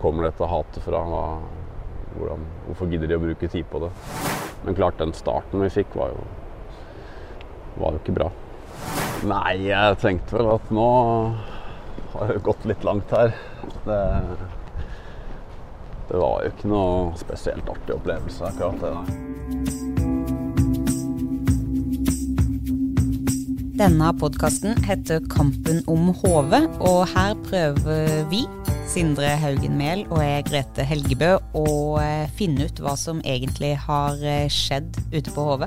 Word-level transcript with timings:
kommer 0.00 0.28
dette 0.28 0.48
hatet 0.48 0.84
fra? 0.84 1.00
Hva, 1.06 1.24
hvordan, 2.16 2.44
hvorfor 2.66 2.90
gidder 2.90 3.10
de 3.10 3.18
å 3.18 3.24
bruke 3.24 3.50
tid 3.50 3.68
på 3.70 3.82
det? 3.84 3.90
Men 4.64 4.76
klart, 4.76 4.98
den 5.00 5.14
starten 5.16 5.62
vi 5.64 5.70
fikk, 5.72 5.94
var 5.96 6.14
jo, 6.14 6.24
var 7.80 7.96
jo 7.96 8.02
ikke 8.02 8.16
bra. 8.18 8.30
Nei, 9.30 9.54
jeg 9.68 10.00
tenkte 10.00 10.38
vel 10.38 10.54
at 10.54 10.72
nå 10.72 10.88
har 12.14 12.32
det 12.32 12.40
gått 12.44 12.64
litt 12.68 12.84
langt 12.88 13.12
her. 13.14 13.34
Det, 13.84 14.00
det 16.10 16.20
var 16.20 16.44
jo 16.44 16.54
ikke 16.54 16.72
noe 16.72 17.18
spesielt 17.20 17.68
artig 17.70 17.96
opplevelse, 18.00 18.50
akkurat 18.50 18.80
det. 18.82 18.94
Nei. 18.96 19.30
Denne 23.80 24.10
podkasten 24.12 24.74
heter 24.84 25.22
Kampen 25.32 25.78
om 25.88 26.10
hodet, 26.20 26.66
og 26.84 27.06
her 27.14 27.32
prøver 27.46 28.26
vi, 28.28 28.42
Sindre 28.90 29.36
Haugen 29.38 29.76
Mehl 29.78 30.00
og 30.10 30.18
jeg, 30.18 30.42
Grete 30.48 30.82
Helgebø, 30.82 31.36
og 31.54 32.00
eh, 32.02 32.24
finne 32.34 32.66
ut 32.66 32.80
hva 32.82 32.96
som 32.98 33.20
egentlig 33.22 33.76
har 33.84 34.18
eh, 34.26 34.48
skjedd 34.50 34.98
ute 35.12 35.30
på 35.30 35.44
HV. 35.46 35.62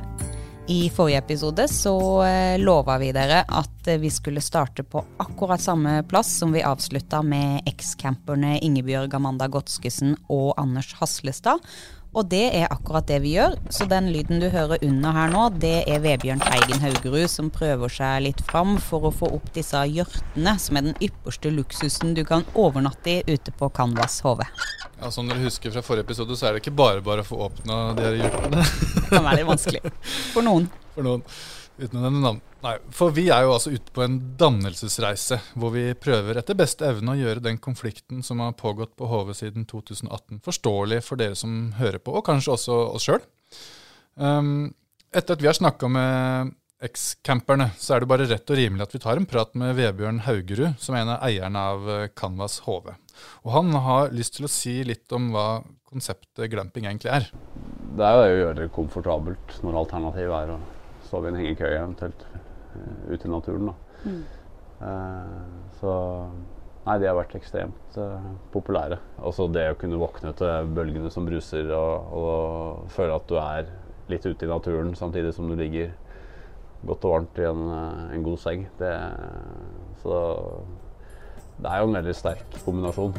I 0.74 0.80
forrige 0.92 1.22
episode 1.24 1.70
så 1.72 1.94
eh, 2.28 2.58
lova 2.60 2.98
vi 3.00 3.14
dere 3.16 3.46
at 3.48 3.88
vi 4.00 4.12
skulle 4.12 4.44
starte 4.44 4.84
på 4.84 5.06
akkurat 5.24 5.64
samme 5.64 6.02
plass 6.10 6.34
som 6.42 6.52
vi 6.52 6.66
avslutta 6.68 7.22
med 7.24 7.64
ekscamperne 7.72 8.58
Ingebjørg 8.60 9.16
Amanda 9.16 9.48
Godskesen 9.48 10.18
og 10.28 10.52
Anders 10.60 10.92
Haslestad. 11.00 11.64
Og 12.14 12.28
det 12.30 12.44
er 12.54 12.68
akkurat 12.70 13.08
det 13.10 13.20
vi 13.24 13.32
gjør. 13.34 13.56
Så 13.74 13.88
den 13.90 14.12
lyden 14.14 14.42
du 14.42 14.46
hører 14.54 14.82
under 14.86 15.16
her 15.16 15.32
nå, 15.34 15.48
det 15.62 15.80
er 15.90 16.04
Vebjørn 16.04 16.44
Teigen 16.44 16.84
Haugerud 16.84 17.26
som 17.32 17.50
prøver 17.54 17.90
seg 17.90 18.28
litt 18.28 18.44
fram 18.50 18.76
for 18.78 19.10
å 19.10 19.14
få 19.14 19.32
opp 19.34 19.48
disse 19.56 19.82
hjørtene, 19.90 20.54
som 20.62 20.78
er 20.78 20.92
den 20.92 21.00
ypperste 21.02 21.50
luksusen 21.54 22.14
du 22.18 22.22
kan 22.28 22.46
overnatte 22.54 23.18
i 23.18 23.34
ute 23.34 23.54
på 23.58 23.72
Canvas 23.74 24.20
HV. 24.22 24.46
Ja, 25.02 25.10
Som 25.12 25.28
dere 25.28 25.42
husker 25.44 25.74
fra 25.74 25.82
forrige 25.84 26.06
episode, 26.06 26.38
så 26.38 26.48
er 26.48 26.54
det 26.56 26.64
ikke 26.64 26.78
bare 26.78 27.02
bare 27.04 27.26
å 27.26 27.28
få 27.28 27.42
åpna 27.50 27.80
de 27.98 28.06
her 28.06 28.22
hjørtene. 28.22 28.62
det 28.62 29.10
kan 29.10 29.26
være 29.26 29.42
litt 29.42 29.50
vanskelig. 29.50 29.82
For 30.36 30.46
noen. 30.46 30.70
For 30.94 31.02
noen. 31.06 31.26
Uten 31.80 31.98
å 31.98 32.04
nevne 32.04 32.22
navn. 32.22 32.42
Nei, 32.64 32.76
for 32.94 33.14
vi 33.16 33.26
er 33.34 33.48
jo 33.48 33.56
altså 33.56 33.72
ute 33.74 33.94
på 33.96 34.04
en 34.06 34.20
dannelsesreise, 34.40 35.40
hvor 35.58 35.74
vi 35.74 35.88
prøver 35.98 36.38
etter 36.38 36.58
beste 36.58 36.86
evne 36.86 37.16
å 37.16 37.18
gjøre 37.18 37.42
den 37.44 37.58
konflikten 37.62 38.22
som 38.26 38.44
har 38.44 38.54
pågått 38.60 38.94
på 39.00 39.10
HV 39.10 39.34
siden 39.40 39.66
2018, 39.70 40.44
forståelig 40.46 41.02
for 41.06 41.20
dere 41.20 41.38
som 41.40 41.72
hører 41.80 41.98
på, 42.04 42.14
og 42.14 42.26
kanskje 42.28 42.54
også 42.54 42.78
oss 42.94 43.08
sjøl. 43.10 43.24
Um, 44.14 44.70
etter 45.10 45.34
at 45.34 45.42
vi 45.42 45.50
har 45.50 45.58
snakka 45.58 45.90
med 45.90 46.54
eks-camperne, 46.84 47.72
så 47.80 47.96
er 47.96 48.04
det 48.04 48.10
bare 48.12 48.28
rett 48.30 48.54
og 48.54 48.60
rimelig 48.60 48.86
at 48.86 48.94
vi 48.94 49.02
tar 49.02 49.18
en 49.18 49.28
prat 49.30 49.54
med 49.58 49.74
Vebjørn 49.78 50.22
Haugerud, 50.28 50.76
som 50.84 50.98
er 50.98 51.06
en 51.06 51.14
av 51.16 51.26
eierne 51.26 51.66
av 51.74 51.90
eh, 51.90 52.10
Canvas 52.14 52.60
HV. 52.66 52.92
Og 53.46 53.50
han 53.56 53.72
har 53.86 54.14
lyst 54.14 54.38
til 54.38 54.50
å 54.50 54.52
si 54.52 54.76
litt 54.86 55.16
om 55.16 55.32
hva 55.34 55.64
konseptet 55.88 56.52
glamping 56.52 56.90
egentlig 56.90 57.14
er. 57.14 57.30
Det 57.94 58.04
er 58.04 58.18
jo 58.18 58.24
det 58.24 58.32
å 58.34 58.40
gjøre 58.42 58.60
det 58.60 58.72
komfortabelt 58.76 59.60
når 59.64 59.84
alternativet 59.84 60.38
er 60.42 60.56
å 60.56 60.62
sove 61.14 61.30
i 61.30 61.34
en 61.34 61.40
hengekøye 61.40 61.78
eventuelt 61.78 62.26
uh, 62.34 63.06
ute 63.12 63.30
i 63.30 63.32
naturen. 63.32 63.70
Da. 63.70 64.10
Mm. 64.10 64.26
Uh, 64.82 65.70
så 65.80 65.94
Nei, 66.84 66.98
de 67.00 67.08
har 67.08 67.16
vært 67.16 67.38
ekstremt 67.38 67.96
uh, 67.96 68.24
populære. 68.52 68.98
Altså 69.24 69.46
det 69.48 69.70
å 69.72 69.78
kunne 69.80 70.02
våkne 70.02 70.34
til 70.36 70.72
bølgene 70.76 71.08
som 71.14 71.24
bruser 71.24 71.70
og, 71.72 72.10
og, 72.20 72.90
føle 72.92 73.16
at 73.16 73.30
du 73.30 73.38
er 73.40 73.70
litt 74.12 74.28
ute 74.28 74.44
i 74.44 74.52
naturen 74.52 74.92
samtidig 75.00 75.32
som 75.32 75.48
du 75.48 75.56
ligger 75.56 75.94
godt 76.84 77.08
og 77.08 77.14
varmt 77.14 77.40
i 77.40 77.48
en, 77.48 77.64
en 78.12 78.26
god 78.26 78.42
seng. 78.44 78.68
Det, 78.82 78.92
så 80.04 80.20
det 81.64 81.72
er 81.72 81.80
jo 81.80 81.88
en 81.88 81.98
veldig 82.02 82.18
sterk 82.20 82.60
kombinasjon. 82.66 83.16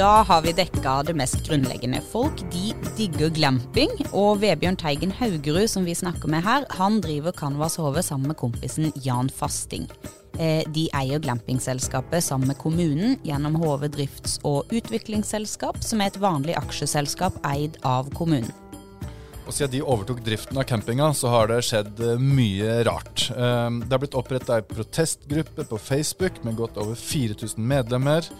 Da 0.00 0.22
har 0.22 0.42
vi 0.42 0.52
dekka 0.56 1.02
det 1.02 1.12
mest 1.12 1.42
grunnleggende. 1.44 1.98
Folk 2.00 2.38
de 2.54 2.70
digger 2.96 3.28
glamping, 3.36 3.90
og 4.16 4.38
Vebjørn 4.40 4.78
Teigen 4.80 5.10
Haugerud, 5.12 5.66
som 5.68 5.84
vi 5.84 5.92
snakker 5.92 6.30
med 6.32 6.40
her, 6.46 6.64
han 6.78 7.02
driver 7.04 7.34
Canvas 7.36 7.76
HV 7.76 7.98
sammen 8.06 8.30
med 8.30 8.38
kompisen 8.40 8.94
Jan 9.04 9.28
Fasting. 9.28 9.90
Eh, 10.38 10.64
de 10.72 10.86
eier 10.96 11.20
glampingselskapet 11.20 12.24
sammen 12.24 12.48
med 12.48 12.56
kommunen 12.62 13.18
gjennom 13.28 13.58
HV 13.60 13.90
drifts- 13.92 14.38
og 14.40 14.72
utviklingsselskap, 14.72 15.82
som 15.84 16.00
er 16.00 16.08
et 16.08 16.16
vanlig 16.22 16.56
aksjeselskap 16.56 17.36
eid 17.50 17.76
av 17.84 18.08
kommunen. 18.16 18.48
Og 19.44 19.52
Siden 19.52 19.74
de 19.74 19.82
overtok 19.84 20.24
driften 20.24 20.62
av 20.62 20.64
campinga, 20.64 21.10
så 21.12 21.28
har 21.34 21.52
det 21.52 21.60
skjedd 21.68 22.00
eh, 22.00 22.24
mye 22.40 22.80
rart. 22.88 23.26
Eh, 23.36 23.68
det 23.84 23.92
har 23.92 24.00
blitt 24.00 24.16
oppretta 24.16 24.62
ei 24.62 24.64
protestgruppe 24.64 25.68
på 25.68 25.82
Facebook 25.90 26.40
med 26.48 26.56
godt 26.56 26.80
over 26.80 26.96
4000 26.96 27.60
medlemmer 27.60 28.32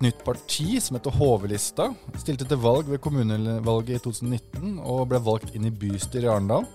nytt 0.00 0.24
parti 0.24 0.80
som 0.80 0.96
heter 0.96 1.14
HV-lista. 1.18 1.90
Stilte 2.22 2.46
til 2.48 2.60
valg 2.62 2.88
ved 2.88 3.02
kommunevalget 3.04 3.98
i 3.98 4.02
2019 4.04 4.78
og 4.80 5.08
ble 5.10 5.20
valgt 5.22 5.52
inn 5.56 5.68
i 5.68 5.74
bystyret 5.74 6.28
i 6.28 6.32
Arendal. 6.32 6.68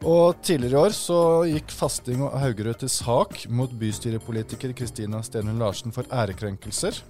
Og 0.00 0.38
Tidligere 0.42 0.78
i 0.78 0.80
år 0.80 0.94
så 0.96 1.20
gikk 1.44 1.74
Fasting 1.76 2.22
og 2.24 2.38
Haugerud 2.40 2.80
til 2.80 2.90
sak 2.92 3.42
mot 3.52 3.72
bystyrepolitiker 3.82 4.72
Kristina 4.72 5.20
Stenhund 5.22 5.60
Larsen 5.60 5.92
for 5.92 6.08
ærekrenkelser. 6.08 7.02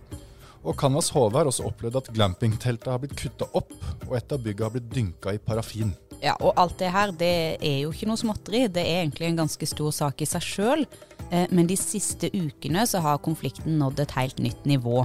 Og 0.61 0.77
Canvas 0.77 1.09
HV 1.15 1.39
har 1.39 1.49
også 1.49 1.65
opplevd 1.71 2.01
at 2.03 2.11
glampingteltet 2.13 2.91
har 2.91 3.01
blitt 3.01 3.17
kutta 3.17 3.47
opp, 3.57 3.73
og 4.09 4.17
et 4.19 4.35
av 4.35 4.43
bygga 4.43 4.67
har 4.67 4.75
blitt 4.75 4.91
dynka 4.93 5.33
i 5.33 5.41
parafin. 5.41 5.95
Ja, 6.21 6.35
og 6.37 6.59
alt 6.61 6.77
det 6.83 6.91
her, 6.93 7.15
det 7.17 7.33
er 7.65 7.79
jo 7.87 7.95
ikke 7.95 8.11
noe 8.11 8.21
småtteri. 8.21 8.67
Det 8.69 8.83
er 8.83 9.05
egentlig 9.05 9.31
en 9.31 9.41
ganske 9.41 9.71
stor 9.71 9.95
sak 10.03 10.21
i 10.21 10.29
seg 10.29 10.45
sjøl. 10.45 10.85
Eh, 11.31 11.49
men 11.51 11.67
de 11.71 11.79
siste 11.79 12.31
ukene 12.35 12.87
så 12.87 13.03
har 13.05 13.23
konflikten 13.25 13.79
nådd 13.81 14.03
et 14.03 14.15
helt 14.19 14.41
nytt 14.43 14.65
nivå. 14.69 15.05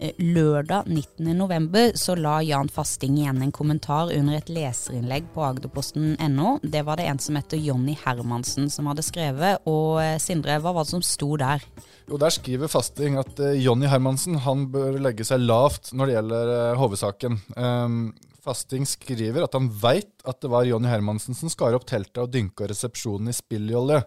Eh, 0.00 0.14
lørdag 0.22 0.86
19.11 0.86 1.96
så 1.98 2.14
la 2.14 2.36
Jan 2.46 2.70
Fasting 2.70 3.16
igjen 3.18 3.42
en 3.42 3.52
kommentar 3.52 4.12
under 4.14 4.38
et 4.38 4.52
leserinnlegg 4.52 5.26
på 5.34 5.42
agderposten.no. 5.42 6.58
Det 6.62 6.84
var 6.86 7.00
det 7.00 7.08
en 7.10 7.18
som 7.18 7.36
heter 7.36 7.58
Jonny 7.58 7.96
Hermansen 8.04 8.70
som 8.70 8.88
hadde 8.88 9.04
skrevet. 9.04 9.64
Og 9.68 9.98
eh, 10.04 10.16
Sindre, 10.22 10.60
hva 10.62 10.72
var 10.76 10.86
det 10.86 10.94
som 10.94 11.04
sto 11.04 11.34
der? 11.40 11.66
Jo, 12.08 12.16
Der 12.16 12.32
skriver 12.32 12.70
Fasting 12.72 13.18
at 13.20 13.42
Jonny 13.58 13.90
Hermansen 13.90 14.38
han 14.46 14.68
bør 14.72 14.96
legge 15.02 15.26
seg 15.28 15.42
lavt 15.44 15.92
når 15.92 16.06
det 16.06 16.16
gjelder 16.16 16.54
HV-saken. 16.80 17.40
Um, 17.58 18.00
Fasting 18.48 18.86
skriver 18.88 19.44
at 19.44 19.56
han 19.56 19.68
veit 19.82 20.22
at 20.24 20.40
det 20.40 20.48
var 20.52 20.64
Jonny 20.64 20.88
Hermansen 20.88 21.36
som 21.36 21.50
skar 21.52 21.76
opp 21.76 21.84
teltet 21.88 22.22
og 22.22 22.30
dynka 22.32 22.68
resepsjonen 22.70 23.28
i 23.28 23.36
spillolje, 23.36 24.00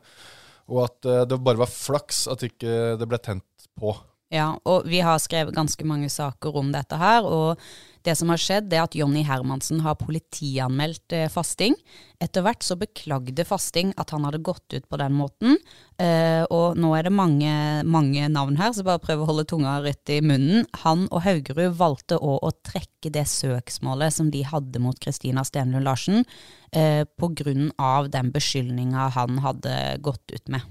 og 0.69 0.83
at 0.85 1.09
eh, 1.09 1.23
det 1.29 1.41
bare 1.43 1.61
var 1.63 1.71
flaks 1.71 2.25
at 2.31 2.45
ikke 2.47 2.95
det 2.99 3.07
ble 3.09 3.19
tent 3.23 3.69
på. 3.79 3.95
Ja, 4.31 4.53
og 4.63 4.85
vi 4.87 5.01
har 5.03 5.19
skrevet 5.19 5.55
ganske 5.55 5.83
mange 5.83 6.07
saker 6.07 6.55
om 6.55 6.69
dette 6.71 6.95
her, 6.95 7.25
og 7.27 7.59
det 8.05 8.13
som 8.17 8.31
har 8.31 8.39
skjedd, 8.41 8.71
er 8.73 8.85
at 8.85 8.95
Jonny 8.97 9.21
Hermansen 9.27 9.81
har 9.83 9.97
politianmeldt 9.99 11.13
eh, 11.13 11.27
fasting. 11.29 11.75
Etter 12.21 12.45
hvert 12.45 12.65
så 12.65 12.77
beklagde 12.79 13.45
Fasting 13.45 13.91
at 13.99 14.13
han 14.15 14.25
hadde 14.25 14.41
gått 14.45 14.73
ut 14.73 14.87
på 14.89 14.97
den 15.01 15.13
måten. 15.19 15.59
Eh, 16.01 16.41
og 16.47 16.79
nå 16.79 16.93
er 16.97 17.05
det 17.09 17.13
mange, 17.13 17.53
mange 17.83 18.25
navn 18.31 18.57
her, 18.61 18.71
så 18.73 18.87
bare 18.87 19.03
prøv 19.03 19.21
å 19.21 19.29
holde 19.29 19.45
tunga 19.51 19.77
rett 19.85 20.15
i 20.15 20.21
munnen. 20.25 20.65
Han 20.85 21.05
og 21.11 21.25
Haugerud 21.27 21.77
valgte 21.77 22.17
òg 22.17 22.39
å 22.47 22.55
trekke 22.65 23.13
det 23.13 23.27
søksmålet 23.29 24.15
som 24.15 24.31
de 24.33 24.45
hadde 24.47 24.81
mot 24.81 24.97
Kristina 24.97 25.45
Stenlund 25.45 25.85
Larsen, 25.85 26.23
eh, 26.71 27.03
pga. 27.03 28.07
den 28.09 28.31
beskyldninga 28.31 29.11
han 29.13 29.43
hadde 29.43 29.97
gått 30.01 30.31
ut 30.31 30.47
med. 30.47 30.63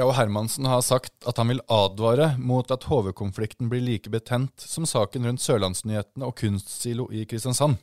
Ja, 0.00 0.06
og 0.08 0.14
Hermansen 0.16 0.64
har 0.64 0.80
sagt 0.80 1.26
at 1.28 1.36
han 1.36 1.50
vil 1.52 1.58
advare 1.68 2.30
mot 2.40 2.70
at 2.72 2.86
HV-konflikten 2.88 3.68
blir 3.68 3.82
like 3.84 4.08
betent 4.08 4.62
som 4.64 4.86
saken 4.88 5.26
rundt 5.28 5.42
Sørlandsnyhetene 5.44 6.24
og 6.24 6.38
Kunstsilo 6.40 7.04
i 7.12 7.26
Kristiansand. 7.28 7.76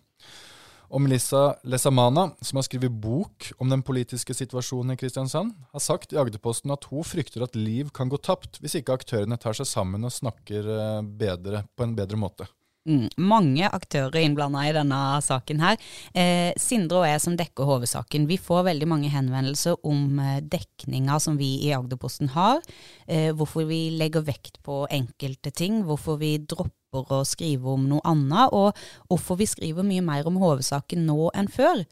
Og 0.90 1.04
Melissa 1.04 1.60
Lesamana, 1.62 2.32
som 2.42 2.58
har 2.58 2.66
skrevet 2.66 2.98
bok 3.04 3.52
om 3.62 3.70
den 3.70 3.86
politiske 3.86 4.34
situasjonen 4.34 4.96
i 4.96 4.98
Kristiansand, 4.98 5.54
har 5.70 5.84
sagt 5.84 6.16
i 6.16 6.18
Agderposten 6.18 6.74
at 6.74 6.90
hun 6.90 7.06
frykter 7.06 7.46
at 7.46 7.60
liv 7.60 7.94
kan 7.94 8.10
gå 8.10 8.18
tapt 8.18 8.58
hvis 8.64 8.80
ikke 8.80 8.98
aktørene 8.98 9.38
tar 9.38 9.54
seg 9.60 9.70
sammen 9.70 10.10
og 10.10 10.16
snakker 10.18 10.74
eh, 10.74 11.04
bedre 11.22 11.68
på 11.78 11.86
en 11.86 11.94
bedre 12.02 12.18
måte. 12.18 12.50
Mm, 12.88 13.10
mange 13.20 13.68
aktører 13.68 14.22
innblanda 14.22 14.62
i 14.64 14.72
denne 14.76 15.00
saken 15.24 15.60
her. 15.60 15.76
Eh, 16.16 16.54
Sindre 16.62 17.02
og 17.02 17.10
jeg 17.10 17.20
som 17.20 17.36
dekker 17.36 17.68
HV-saken, 17.68 18.30
vi 18.30 18.38
får 18.40 18.64
veldig 18.70 18.88
mange 18.88 19.12
henvendelser 19.12 19.76
om 19.88 20.22
eh, 20.24 20.40
dekninga 20.40 21.20
som 21.20 21.36
vi 21.40 21.50
i 21.68 21.74
Agderposten 21.76 22.32
har. 22.38 22.64
Eh, 23.06 23.34
hvorfor 23.36 23.68
vi 23.68 23.90
legger 24.00 24.24
vekt 24.28 24.62
på 24.64 24.86
enkelte 24.88 25.52
ting, 25.52 25.82
hvorfor 25.84 26.22
vi 26.22 26.38
dropper 26.40 27.12
å 27.12 27.26
skrive 27.28 27.76
om 27.76 27.90
noe 27.92 28.04
annet, 28.08 28.56
og 28.56 28.72
hvorfor 29.12 29.42
vi 29.42 29.52
skriver 29.52 29.84
mye 29.84 30.06
mer 30.06 30.30
om 30.30 30.40
HV-saken 30.40 31.04
nå 31.10 31.28
enn 31.36 31.52
før. 31.52 31.84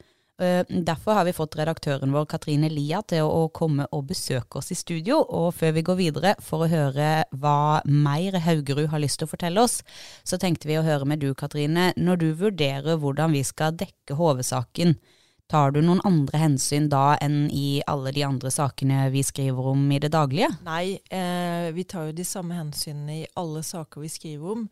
Eh, 0.42 0.66
derfor 0.68 1.16
har 1.16 1.26
vi 1.26 1.34
fått 1.34 1.56
redaktøren 1.56 2.12
vår 2.12 2.26
Katrine 2.34 2.68
Lia 2.70 3.00
til 3.08 3.24
å 3.24 3.48
komme 3.56 3.88
og 3.96 4.08
besøke 4.10 4.60
oss 4.60 4.74
i 4.74 4.80
studio. 4.80 5.22
Og 5.24 5.54
før 5.56 5.76
vi 5.78 5.86
går 5.88 6.00
videre 6.00 6.36
for 6.44 6.66
å 6.66 6.72
høre 6.72 7.10
hva 7.32 7.82
mer 7.86 8.40
Haugerud 8.44 8.90
har 8.92 9.04
lyst 9.04 9.22
til 9.22 9.30
å 9.30 9.32
fortelle 9.32 9.64
oss, 9.64 9.82
så 10.28 10.40
tenkte 10.42 10.68
vi 10.68 10.80
å 10.80 10.86
høre 10.86 11.08
med 11.08 11.24
du, 11.24 11.32
Katrine. 11.34 11.94
Når 11.96 12.24
du 12.24 12.32
vurderer 12.34 13.00
hvordan 13.00 13.36
vi 13.36 13.46
skal 13.48 13.78
dekke 13.80 14.20
HV-saken, 14.20 14.98
Tar 15.46 15.76
du 15.76 15.78
noen 15.86 16.00
andre 16.08 16.40
hensyn 16.42 16.88
da 16.90 17.20
enn 17.22 17.52
i 17.54 17.78
alle 17.86 18.10
de 18.16 18.24
andre 18.26 18.50
sakene 18.50 19.04
vi 19.14 19.22
skriver 19.26 19.68
om 19.76 19.84
i 19.94 20.00
det 20.02 20.10
daglige? 20.16 20.50
Nei, 20.66 20.98
eh, 21.14 21.70
vi 21.76 21.86
tar 21.86 22.08
jo 22.08 22.16
de 22.18 22.26
samme 22.26 22.58
hensynene 22.58 23.20
i 23.20 23.28
alle 23.38 23.62
saker 23.62 24.02
vi 24.02 24.10
skriver 24.10 24.56
om. 24.56 24.64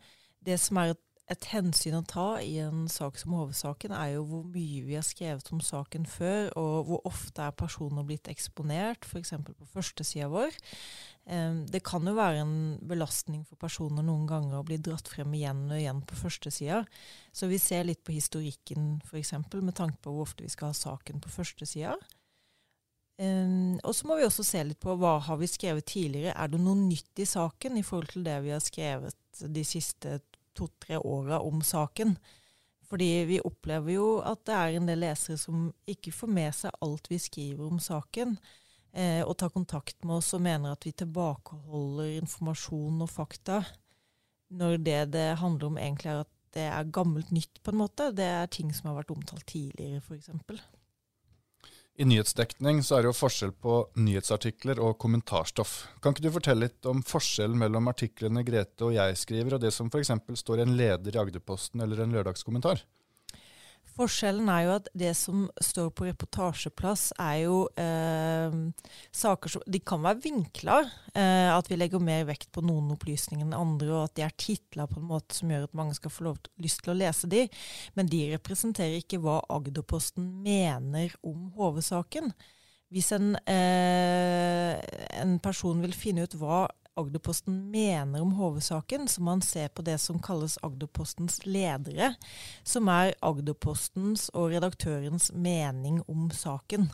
Det 0.42 0.58
som 0.58 0.80
er 0.82 0.96
et, 1.32 1.46
hensyn 1.54 1.96
å 1.96 2.02
ta 2.04 2.26
i 2.44 2.58
en 2.60 2.84
sak 2.92 3.16
som 3.20 3.32
hovedsaken, 3.38 3.94
er 3.96 4.14
jo 4.14 4.24
hvor 4.28 4.42
mye 4.44 4.82
vi 4.84 4.96
har 4.98 5.06
skrevet 5.06 5.48
om 5.54 5.62
saken 5.64 6.04
før, 6.10 6.50
og 6.60 6.90
hvor 6.90 7.06
ofte 7.08 7.46
er 7.46 7.56
personer 7.56 8.04
blitt 8.04 8.28
eksponert, 8.28 9.08
f.eks. 9.08 9.32
på 9.46 9.68
førstesida 9.72 10.28
vår. 10.32 10.58
Det 11.72 11.80
kan 11.86 12.04
jo 12.04 12.12
være 12.18 12.42
en 12.42 12.56
belastning 12.84 13.46
for 13.48 13.56
personer 13.56 14.04
noen 14.04 14.26
ganger 14.28 14.58
å 14.58 14.66
bli 14.68 14.76
dratt 14.76 15.08
frem 15.08 15.32
igjen 15.38 15.64
og 15.70 15.78
igjen 15.78 16.02
på 16.04 16.18
førstesida. 16.20 16.82
Så 17.32 17.48
vi 17.48 17.60
ser 17.62 17.88
litt 17.88 18.04
på 18.04 18.12
historikken 18.12 18.98
f.eks. 19.08 19.32
med 19.54 19.74
tanke 19.78 20.02
på 20.04 20.12
hvor 20.12 20.28
ofte 20.28 20.44
vi 20.44 20.52
skal 20.52 20.74
ha 20.74 20.76
saken 20.76 21.24
på 21.24 21.32
førstesida. 21.32 21.96
Um, 23.14 23.78
og 23.86 23.92
så 23.94 24.08
må 24.10 24.16
vi 24.18 24.26
også 24.26 24.42
se 24.42 24.60
litt 24.66 24.80
på 24.82 24.96
hva 24.98 25.20
har 25.22 25.38
vi 25.38 25.48
skrevet 25.48 25.86
tidligere. 25.86 26.34
Er 26.34 26.50
det 26.50 26.58
noe 26.60 26.76
nytt 26.80 27.22
i 27.22 27.26
saken 27.30 27.78
i 27.78 27.84
forhold 27.86 28.10
til 28.10 28.26
det 28.26 28.40
vi 28.42 28.50
har 28.50 28.62
skrevet 28.62 29.44
de 29.54 29.62
siste 29.66 30.18
to-tre 30.56 30.98
åra 30.98 31.40
om 31.40 31.62
saken? 31.64 32.16
Fordi 32.84 33.08
vi 33.28 33.40
opplever 33.40 33.96
jo 33.96 34.08
at 34.24 34.44
det 34.46 34.56
er 34.56 34.76
en 34.76 34.90
del 34.90 35.00
lesere 35.06 35.38
som 35.40 35.70
ikke 35.88 36.12
får 36.12 36.30
med 36.36 36.52
seg 36.56 36.76
alt 36.84 37.08
vi 37.10 37.18
skriver 37.22 37.64
om 37.64 37.80
saken 37.82 38.36
eh, 38.92 39.22
og 39.24 39.36
tar 39.40 39.54
kontakt 39.54 40.04
med 40.04 40.18
oss 40.20 40.34
og 40.36 40.44
mener 40.44 40.74
at 40.74 40.84
vi 40.86 40.92
tilbakeholder 40.92 42.18
informasjon 42.20 43.02
og 43.06 43.10
fakta, 43.10 43.62
når 44.54 44.78
det 44.84 45.00
det 45.16 45.28
handler 45.40 45.72
om 45.72 45.80
egentlig 45.80 46.12
er 46.12 46.24
at 46.26 46.32
det 46.54 46.68
er 46.70 46.92
gammelt 46.94 47.32
nytt, 47.34 47.58
på 47.62 47.72
en 47.72 47.80
måte. 47.80 48.12
Det 48.14 48.26
er 48.30 48.50
ting 48.52 48.70
som 48.74 48.92
har 48.92 49.00
vært 49.00 49.10
omtalt 49.10 49.46
tidligere, 49.50 49.98
f.eks. 50.04 50.30
I 51.94 52.04
nyhetsdekning 52.10 52.80
så 52.82 52.96
er 52.96 53.04
det 53.04 53.12
jo 53.12 53.14
forskjell 53.14 53.52
på 53.62 53.74
nyhetsartikler 54.02 54.80
og 54.82 54.96
kommentarstoff. 54.98 55.74
Kan 56.02 56.14
ikke 56.14 56.24
du 56.24 56.32
fortelle 56.34 56.66
litt 56.66 56.88
om 56.90 57.04
forskjellen 57.06 57.60
mellom 57.60 57.86
artiklene 57.92 58.42
Grete 58.46 58.88
og 58.88 58.96
jeg 58.96 59.20
skriver, 59.20 59.54
og 59.54 59.62
det 59.62 59.70
som 59.76 59.92
f.eks. 59.92 60.10
står 60.40 60.58
i 60.58 60.64
en 60.64 60.74
leder 60.74 61.14
i 61.14 61.20
Agderposten 61.22 61.84
eller 61.84 62.02
en 62.02 62.16
lørdagskommentar? 62.16 62.82
Forskjellen 63.94 64.48
er 64.50 64.62
jo 64.64 64.72
at 64.74 64.88
det 64.98 65.12
som 65.14 65.44
står 65.62 65.92
på 65.94 66.08
reportasjeplass, 66.08 67.12
er 67.22 67.36
jo 67.44 67.58
eh, 67.78 68.56
saker 69.14 69.52
som 69.52 69.62
De 69.70 69.78
kan 69.86 70.02
være 70.02 70.22
vinkla. 70.24 70.80
Eh, 71.14 71.50
at 71.54 71.70
vi 71.70 71.78
legger 71.78 72.02
mer 72.02 72.24
vekt 72.26 72.50
på 72.54 72.64
noen 72.66 72.90
opplysninger 72.96 73.46
enn 73.46 73.54
andre, 73.54 73.92
og 73.92 74.08
at 74.08 74.16
de 74.18 74.26
er 74.26 74.34
titla 74.34 74.88
på 74.90 74.98
en 74.98 75.06
måte 75.12 75.38
som 75.38 75.52
gjør 75.52 75.68
at 75.68 75.78
mange 75.78 75.94
skal 75.94 76.10
få 76.10 76.34
til, 76.34 76.52
lyst 76.66 76.82
til 76.82 76.94
å 76.94 76.98
lese 76.98 77.30
de. 77.30 77.46
Men 77.94 78.10
de 78.10 78.24
representerer 78.34 78.98
ikke 78.98 79.22
hva 79.22 79.38
Agderposten 79.54 80.26
mener 80.42 81.14
om 81.22 81.52
HV-saken. 81.54 82.32
Hvis 82.94 83.12
en, 83.14 83.36
eh, 83.50 84.74
en 85.22 85.38
person 85.42 85.80
vil 85.82 85.94
finne 85.94 86.26
ut 86.26 86.34
hva 86.38 86.66
Agderposten 86.96 87.70
mener 87.70 88.22
om 88.22 88.32
HV-saken, 88.32 89.08
så 89.08 89.22
må 89.22 89.32
man 89.32 89.42
se 89.42 89.68
på 89.68 89.82
det 89.82 89.98
som 89.98 90.20
kalles 90.22 90.58
Agderpostens 90.62 91.40
ledere, 91.46 92.12
som 92.62 92.88
er 92.88 93.14
Agderpostens 93.20 94.28
og 94.34 94.52
redaktørens 94.54 95.32
mening 95.34 96.02
om 96.06 96.28
saken. 96.30 96.90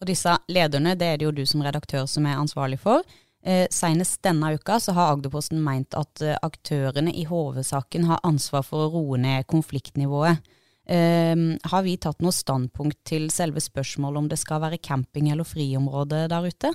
Og 0.00 0.08
disse 0.08 0.32
lederne, 0.48 0.94
det 0.96 1.08
er 1.10 1.18
det 1.20 1.28
jo 1.28 1.34
du 1.36 1.42
som 1.48 1.64
redaktør 1.64 2.06
som 2.08 2.24
er 2.24 2.40
ansvarlig 2.40 2.80
for. 2.80 3.04
Eh, 3.44 3.66
Senest 3.70 4.22
denne 4.24 4.54
uka 4.56 4.78
så 4.80 4.94
har 4.96 5.12
Agderposten 5.12 5.60
meint 5.64 5.96
at 5.96 6.22
eh, 6.24 6.38
aktørene 6.40 7.12
i 7.12 7.26
HV-saken 7.28 8.08
har 8.08 8.24
ansvar 8.24 8.64
for 8.64 8.86
å 8.86 8.94
roe 8.94 9.20
ned 9.20 9.44
konfliktnivået. 9.48 10.40
Eh, 10.88 11.36
har 11.68 11.84
vi 11.84 11.98
tatt 12.00 12.24
noe 12.24 12.32
standpunkt 12.32 13.02
til 13.08 13.28
selve 13.32 13.60
spørsmålet 13.60 14.24
om 14.24 14.32
det 14.32 14.40
skal 14.40 14.64
være 14.64 14.80
camping 14.80 15.28
eller 15.32 15.48
friområde 15.48 16.24
der 16.32 16.48
ute? 16.48 16.72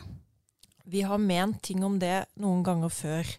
Vi 0.86 1.02
har 1.06 1.22
ment 1.22 1.62
ting 1.66 1.84
om 1.86 2.00
det 2.02 2.26
noen 2.42 2.64
ganger 2.66 2.94
før. 2.94 3.32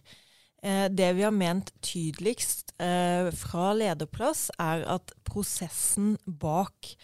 Eh, 0.63 0.87
det 0.89 1.11
vi 1.17 1.23
har 1.23 1.35
ment 1.35 1.71
tydeligst 1.85 2.73
eh, 2.81 3.29
fra 3.35 3.71
lederplass, 3.77 4.49
er 4.59 4.83
at 4.97 5.13
prosessen 5.27 6.15
bak 6.25 6.95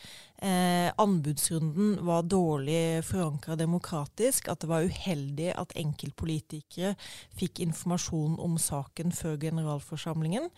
eh, 0.44 0.92
anbudsrunden 0.98 2.06
var 2.06 2.26
dårlig 2.28 3.04
forankra 3.08 3.56
demokratisk. 3.56 4.50
At 4.52 4.64
det 4.64 4.70
var 4.70 4.86
uheldig 4.88 5.50
at 5.56 5.76
enkeltpolitikere 5.80 6.94
fikk 7.40 7.64
informasjon 7.64 8.36
om 8.44 8.58
saken 8.62 9.16
før 9.16 9.40
generalforsamlingen. 9.42 10.50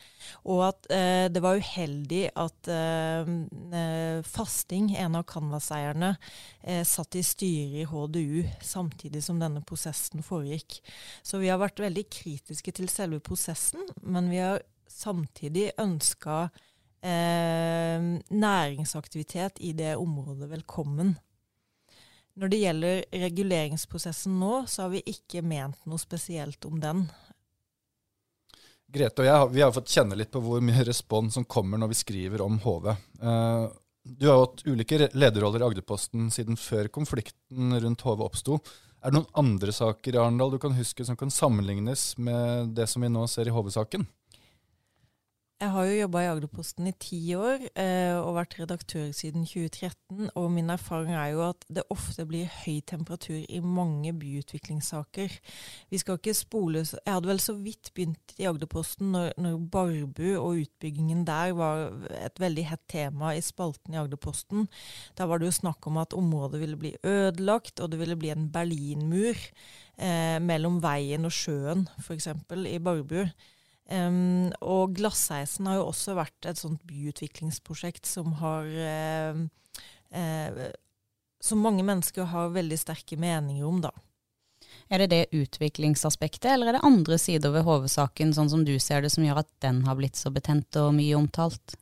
Og 0.43 0.65
at 0.69 0.91
eh, 0.93 1.27
det 1.31 1.43
var 1.45 1.61
uheldig 1.61 2.23
at 2.33 2.71
eh, 2.71 3.33
eh 3.81 4.03
Fasting, 4.25 4.95
en 4.97 5.15
av 5.19 5.25
Canvas-eierne, 5.29 6.15
eh, 6.63 6.83
satt 6.87 7.15
i 7.15 7.23
styret 7.23 7.81
i 7.83 7.85
HDU 7.85 8.43
samtidig 8.63 9.21
som 9.23 9.39
denne 9.39 9.61
prosessen 9.61 10.23
foregikk. 10.25 10.79
Så 11.23 11.39
vi 11.41 11.51
har 11.51 11.61
vært 11.61 11.83
veldig 11.83 12.05
kritiske 12.09 12.73
til 12.75 12.89
selve 12.89 13.19
prosessen, 13.23 13.85
men 14.01 14.31
vi 14.31 14.41
har 14.41 14.63
samtidig 14.89 15.71
ønska 15.81 16.49
eh, 17.05 18.07
næringsaktivitet 18.33 19.61
i 19.61 19.71
det 19.77 19.93
området 20.01 20.49
velkommen. 20.49 21.13
Når 22.35 22.51
det 22.51 22.59
gjelder 22.59 23.03
reguleringsprosessen 23.21 24.35
nå, 24.41 24.65
så 24.67 24.85
har 24.85 24.91
vi 24.97 25.05
ikke 25.07 25.43
ment 25.45 25.85
noe 25.87 26.01
spesielt 26.01 26.65
om 26.67 26.81
den. 26.83 27.05
Grete 28.95 29.23
og 29.23 29.29
jeg 29.29 29.53
vi 29.53 29.63
har 29.63 29.73
fått 29.75 29.91
kjenne 29.91 30.17
litt 30.19 30.31
på 30.33 30.41
hvor 30.43 30.61
mye 30.63 30.83
respons 30.87 31.37
som 31.37 31.47
kommer 31.47 31.79
når 31.79 31.93
vi 31.93 31.99
skriver 32.01 32.43
om 32.43 32.59
HV. 32.63 32.91
Eh, 32.91 33.67
du 34.05 34.27
har 34.29 34.43
hatt 34.43 34.65
ulike 34.67 35.07
lederroller 35.17 35.63
i 35.63 35.69
Agderposten 35.69 36.27
siden 36.33 36.59
før 36.59 36.91
konflikten 36.93 37.73
rundt 37.81 38.03
HV 38.05 38.27
oppsto. 38.27 38.59
Er 39.01 39.13
det 39.13 39.19
noen 39.19 39.37
andre 39.37 39.73
saker 39.73 40.15
i 40.15 40.19
Arendal 40.19 40.53
du 40.53 40.59
kan 40.61 40.75
huske 40.77 41.05
som 41.05 41.17
kan 41.17 41.33
sammenlignes 41.33 42.15
med 42.17 42.75
det 42.77 42.87
som 42.89 43.05
vi 43.05 43.09
nå 43.09 43.25
ser 43.29 43.49
i 43.49 43.53
HV-saken? 43.53 44.05
Jeg 45.55 45.71
har 45.71 45.85
jo 45.87 45.99
jobba 46.01 46.19
i 46.19 46.27
Agderposten 46.27 46.87
i 46.89 46.91
ti 46.99 47.17
år 47.39 47.61
eh, 47.79 48.11
og 48.19 48.33
vært 48.35 48.57
redaktør 48.59 49.05
siden 49.15 49.45
2013. 49.47 50.25
Og 50.35 50.49
min 50.51 50.67
erfaring 50.73 51.13
er 51.15 51.29
jo 51.31 51.45
at 51.45 51.63
det 51.71 51.85
ofte 51.95 52.25
blir 52.27 52.49
høy 52.65 52.81
temperatur 52.83 53.37
i 53.39 53.61
mange 53.63 54.11
byutviklingssaker. 54.19 55.37
Vi 55.93 56.01
skal 56.01 56.19
ikke 56.19 56.35
spole 56.35 56.83
Jeg 56.83 57.07
hadde 57.07 57.31
vel 57.31 57.39
så 57.39 57.55
vidt 57.55 57.93
begynt 57.95 58.35
i 58.35 58.49
Agderposten 58.51 59.15
når, 59.15 59.31
når 59.39 59.63
Barbu 59.71 60.27
og 60.33 60.59
utbyggingen 60.65 61.23
der 61.23 61.55
var 61.55 61.87
et 62.19 62.43
veldig 62.43 62.67
hett 62.73 62.85
tema 62.91 63.31
i 63.31 63.39
spalten 63.39 63.95
i 63.95 64.03
Agderposten. 64.03 64.67
Da 65.15 65.31
var 65.31 65.39
det 65.39 65.53
jo 65.53 65.59
snakk 65.61 65.87
om 65.87 66.03
at 66.03 66.19
området 66.19 66.65
ville 66.65 66.83
bli 66.83 66.97
ødelagt, 66.99 67.79
og 67.79 67.95
det 67.95 68.03
ville 68.03 68.19
bli 68.19 68.35
en 68.35 68.51
berlinmur 68.51 69.39
eh, 69.39 70.37
mellom 70.43 70.83
veien 70.83 71.23
og 71.23 71.31
sjøen, 71.31 71.87
f.eks. 72.03 72.33
i 72.67 72.79
Barbu. 72.83 73.21
Um, 73.85 74.49
og 74.65 74.95
Glasseisen 74.97 75.67
har 75.69 75.77
jo 75.77 75.89
også 75.91 76.15
vært 76.17 76.47
et 76.49 76.57
sånt 76.57 76.81
byutviklingsprosjekt 76.89 78.09
som 78.09 78.31
har 78.39 78.65
uh, 78.65 79.43
uh, 80.09 80.63
Som 81.37 81.61
mange 81.61 81.85
mennesker 81.85 82.25
har 82.31 82.55
veldig 82.55 82.79
sterke 82.81 83.19
meninger 83.21 83.67
om, 83.67 83.83
da. 83.85 83.93
Er 84.89 85.03
det 85.03 85.11
det 85.11 85.37
utviklingsaspektet, 85.37 86.47
eller 86.51 86.71
er 86.71 86.77
det 86.77 86.85
andre 86.87 87.17
sider 87.21 87.53
ved 87.53 87.65
HV-saken, 87.65 88.33
sånn 88.33 88.49
som 88.49 88.65
du 88.65 88.73
ser 88.81 89.05
det, 89.05 89.11
som 89.13 89.25
gjør 89.25 89.43
at 89.43 89.51
den 89.61 89.83
har 89.85 89.97
blitt 89.97 90.17
så 90.17 90.31
betent 90.33 90.77
og 90.81 90.93
mye 90.97 91.17
omtalt? 91.17 91.77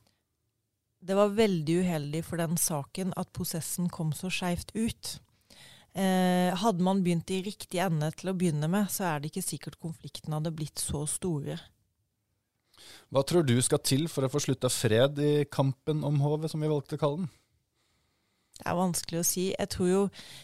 Det 1.04 1.16
var 1.18 1.36
veldig 1.36 1.82
uheldig 1.84 2.22
for 2.24 2.40
den 2.40 2.56
saken 2.60 3.12
at 3.20 3.32
prosessen 3.36 3.90
kom 3.92 4.14
så 4.16 4.32
skeivt 4.32 4.72
ut. 4.76 5.18
Eh, 5.94 6.56
hadde 6.56 6.84
man 6.84 7.04
begynt 7.04 7.30
i 7.30 7.42
riktig 7.46 7.82
ende 7.84 8.08
til 8.16 8.32
å 8.32 8.36
begynne 8.38 8.70
med, 8.72 8.88
så 8.90 9.12
er 9.12 9.20
det 9.20 9.30
ikke 9.30 9.46
sikkert 9.46 9.82
konflikten 9.84 10.34
hadde 10.34 10.54
blitt 10.56 10.82
så 10.82 11.04
store. 11.10 11.60
Hva 13.14 13.22
tror 13.30 13.46
du 13.46 13.60
skal 13.62 13.82
til 13.86 14.08
for 14.10 14.26
å 14.26 14.32
få 14.32 14.42
slutta 14.42 14.72
fred 14.74 15.20
i 15.22 15.34
kampen 15.46 16.02
om 16.08 16.18
HV, 16.24 16.48
som 16.50 16.64
vi 16.64 16.72
valgte 16.72 16.98
å 16.98 17.02
kalle 17.02 17.22
den? 17.22 17.32
Det 18.54 18.66
er 18.70 18.78
vanskelig 18.78 19.20
å 19.20 19.26
si. 19.28 19.44
Jeg 19.52 19.70
tror 19.74 19.90
jo 19.90 20.02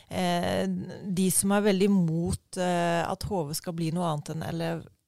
eh, 0.09 0.65
de 1.05 1.27
som 1.33 1.53
er 1.55 1.65
veldig 1.65 1.89
mot 1.93 2.59
eh, 2.61 3.01
at 3.05 3.25
HV 3.25 3.55
skal 3.57 3.75
bli 3.77 3.89
noe 3.95 4.11
annet 4.11 4.33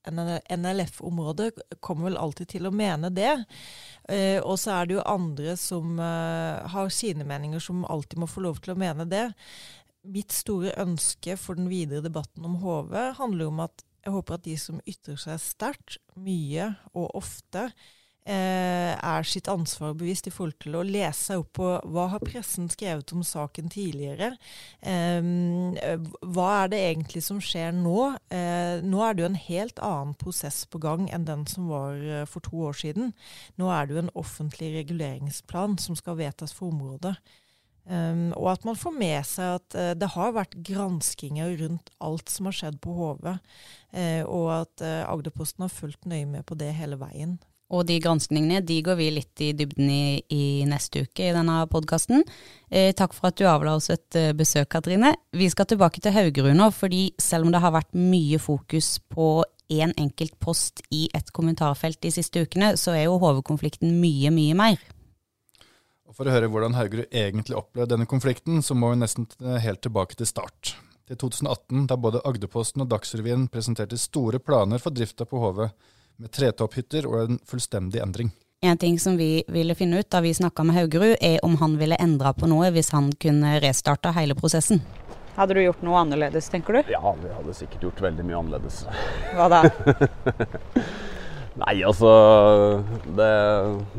enn 0.10 0.22
NLF-området, 0.58 1.52
kommer 1.84 2.10
vel 2.10 2.18
alltid 2.18 2.50
til 2.56 2.70
å 2.70 2.74
mene 2.74 3.12
det. 3.14 3.34
Eh, 4.10 4.40
og 4.42 4.58
så 4.62 4.80
er 4.80 4.90
det 4.90 4.98
jo 4.98 5.06
andre 5.06 5.54
som 5.60 6.02
eh, 6.02 6.72
har 6.74 6.90
sine 6.94 7.28
meninger, 7.30 7.62
som 7.62 7.86
alltid 7.86 8.24
må 8.24 8.30
få 8.30 8.46
lov 8.48 8.62
til 8.62 8.74
å 8.74 8.80
mene 8.82 9.06
det. 9.10 9.28
Mitt 10.10 10.34
store 10.34 10.74
ønske 10.82 11.38
for 11.38 11.58
den 11.58 11.70
videre 11.70 12.02
debatten 12.06 12.46
om 12.48 12.58
HV 12.64 12.98
handler 13.22 13.54
om 13.54 13.66
at 13.68 13.86
jeg 14.02 14.14
håper 14.16 14.38
at 14.38 14.46
de 14.46 14.58
som 14.60 14.82
ytrer 14.90 15.20
seg 15.20 15.42
sterkt, 15.42 15.98
mye 16.18 16.72
og 16.94 17.12
ofte, 17.20 17.70
eh, 18.26 18.94
er 18.94 19.26
sitt 19.26 19.50
ansvar 19.52 19.94
bevisst 19.98 20.28
i 20.30 20.34
forhold 20.34 20.58
til 20.62 20.78
å 20.78 20.84
lese 20.86 21.32
seg 21.32 21.42
opp 21.42 21.52
på 21.58 21.70
hva 21.94 22.08
har 22.14 22.24
pressen 22.24 22.70
skrevet 22.72 23.14
om 23.16 23.24
saken 23.26 23.70
tidligere. 23.74 24.34
Eh, 24.82 25.22
hva 26.22 26.48
er 26.64 26.74
det 26.74 26.82
egentlig 26.86 27.24
som 27.26 27.42
skjer 27.42 27.74
nå? 27.78 28.12
Eh, 28.34 28.82
nå 28.86 29.04
er 29.06 29.14
det 29.14 29.26
jo 29.26 29.32
en 29.32 29.44
helt 29.48 29.84
annen 29.86 30.16
prosess 30.22 30.64
på 30.66 30.82
gang 30.82 31.08
enn 31.10 31.28
den 31.30 31.46
som 31.50 31.70
var 31.72 31.98
eh, 31.98 32.26
for 32.30 32.46
to 32.46 32.66
år 32.70 32.78
siden. 32.78 33.14
Nå 33.62 33.72
er 33.74 33.86
det 33.86 33.98
jo 33.98 34.04
en 34.06 34.16
offentlig 34.26 34.74
reguleringsplan 34.80 35.80
som 35.82 35.98
skal 35.98 36.20
vedtas 36.22 36.54
for 36.58 36.74
området. 36.74 37.18
Um, 37.90 38.30
og 38.38 38.52
at 38.52 38.66
man 38.68 38.78
får 38.78 38.94
med 38.94 39.26
seg 39.26 39.56
at 39.58 39.76
uh, 39.78 39.92
det 39.98 40.12
har 40.14 40.36
vært 40.36 40.60
granskinger 40.68 41.56
rundt 41.64 41.90
alt 42.00 42.30
som 42.30 42.48
har 42.48 42.56
skjedd 42.56 42.78
på 42.84 42.94
HV, 42.94 43.32
uh, 43.32 44.22
og 44.30 44.46
at 44.60 44.84
uh, 44.86 45.10
Agderposten 45.10 45.66
har 45.66 45.74
fulgt 45.74 46.06
nøye 46.06 46.28
med 46.30 46.46
på 46.46 46.60
det 46.60 46.70
hele 46.78 47.00
veien. 47.02 47.40
Og 47.72 47.86
de 47.88 47.98
granskningene 48.04 48.60
de 48.68 48.82
går 48.84 48.98
vi 49.00 49.08
litt 49.16 49.44
i 49.44 49.52
dybden 49.56 49.88
i, 49.92 50.04
i 50.28 50.44
neste 50.68 51.06
uke 51.06 51.30
i 51.30 51.34
denne 51.36 51.62
podkasten. 51.72 52.26
Eh, 52.68 52.92
takk 52.98 53.16
for 53.16 53.32
at 53.32 53.40
du 53.40 53.46
avla 53.48 53.78
oss 53.78 53.88
et 53.94 54.20
eh, 54.20 54.34
besøk, 54.36 54.68
Katrine. 54.74 55.14
Vi 55.32 55.48
skal 55.52 55.70
tilbake 55.72 56.04
til 56.04 56.16
Haugerud 56.16 56.58
nå, 56.58 56.68
fordi 56.76 57.06
selv 57.22 57.48
om 57.48 57.56
det 57.56 57.64
har 57.64 57.76
vært 57.76 57.96
mye 57.96 58.42
fokus 58.44 58.98
på 59.12 59.34
én 59.72 59.96
enkelt 59.96 60.36
post 60.44 60.84
i 60.92 61.06
et 61.16 61.32
kommentarfelt 61.32 62.02
de 62.04 62.12
siste 62.12 62.44
ukene, 62.44 62.74
så 62.76 62.92
er 62.98 63.06
jo 63.06 63.20
HV-konflikten 63.22 63.96
mye, 64.04 64.34
mye 64.36 64.58
mer. 64.58 64.84
Og 66.12 66.18
For 66.18 66.28
å 66.28 66.32
høre 66.34 66.50
hvordan 66.52 66.74
Haugerud 66.76 67.14
egentlig 67.16 67.56
opplevde 67.56 67.94
denne 67.94 68.06
konflikten, 68.10 68.60
så 68.60 68.76
må 68.76 68.90
vi 68.92 69.00
nesten 69.00 69.30
helt 69.64 69.80
tilbake 69.80 70.18
til 70.20 70.28
start. 70.28 70.74
Til 71.08 71.16
2018, 71.24 71.86
da 71.88 71.96
både 71.96 72.20
Agderposten 72.28 72.84
og 72.84 72.90
Dagsrevyen 72.92 73.46
presenterte 73.52 73.96
store 73.96 74.42
planer 74.44 74.84
for 74.84 74.92
drifta 74.92 75.24
på 75.24 75.40
HV 75.40 75.62
med 76.20 76.34
tretopphytter 76.36 77.08
og 77.08 77.16
en 77.22 77.40
fullstendig 77.48 78.04
endring. 78.04 78.34
En 78.62 78.78
ting 78.78 79.00
som 79.00 79.16
vi 79.18 79.40
ville 79.48 79.76
finne 79.80 80.04
ut 80.04 80.10
da 80.12 80.20
vi 80.22 80.34
snakka 80.36 80.68
med 80.68 80.76
Haugerud, 80.82 81.16
er 81.24 81.40
om 81.48 81.56
han 81.64 81.80
ville 81.80 81.96
endra 81.96 82.36
på 82.36 82.52
noe 82.52 82.74
hvis 82.76 82.92
han 82.92 83.08
kunne 83.16 83.56
restarta 83.64 84.12
hele 84.20 84.36
prosessen. 84.36 84.84
Hadde 85.38 85.56
du 85.56 85.64
gjort 85.64 85.88
noe 85.88 86.04
annerledes, 86.04 86.52
tenker 86.52 86.76
du? 86.76 86.92
Ja, 86.92 87.16
vi 87.24 87.32
hadde 87.32 87.56
sikkert 87.56 87.88
gjort 87.88 88.04
veldig 88.04 88.28
mye 88.28 88.44
annerledes. 88.44 88.84
Hva 89.32 89.48
da? 89.48 89.64
Nei, 91.52 91.82
altså 91.84 92.08
det, 93.12 93.26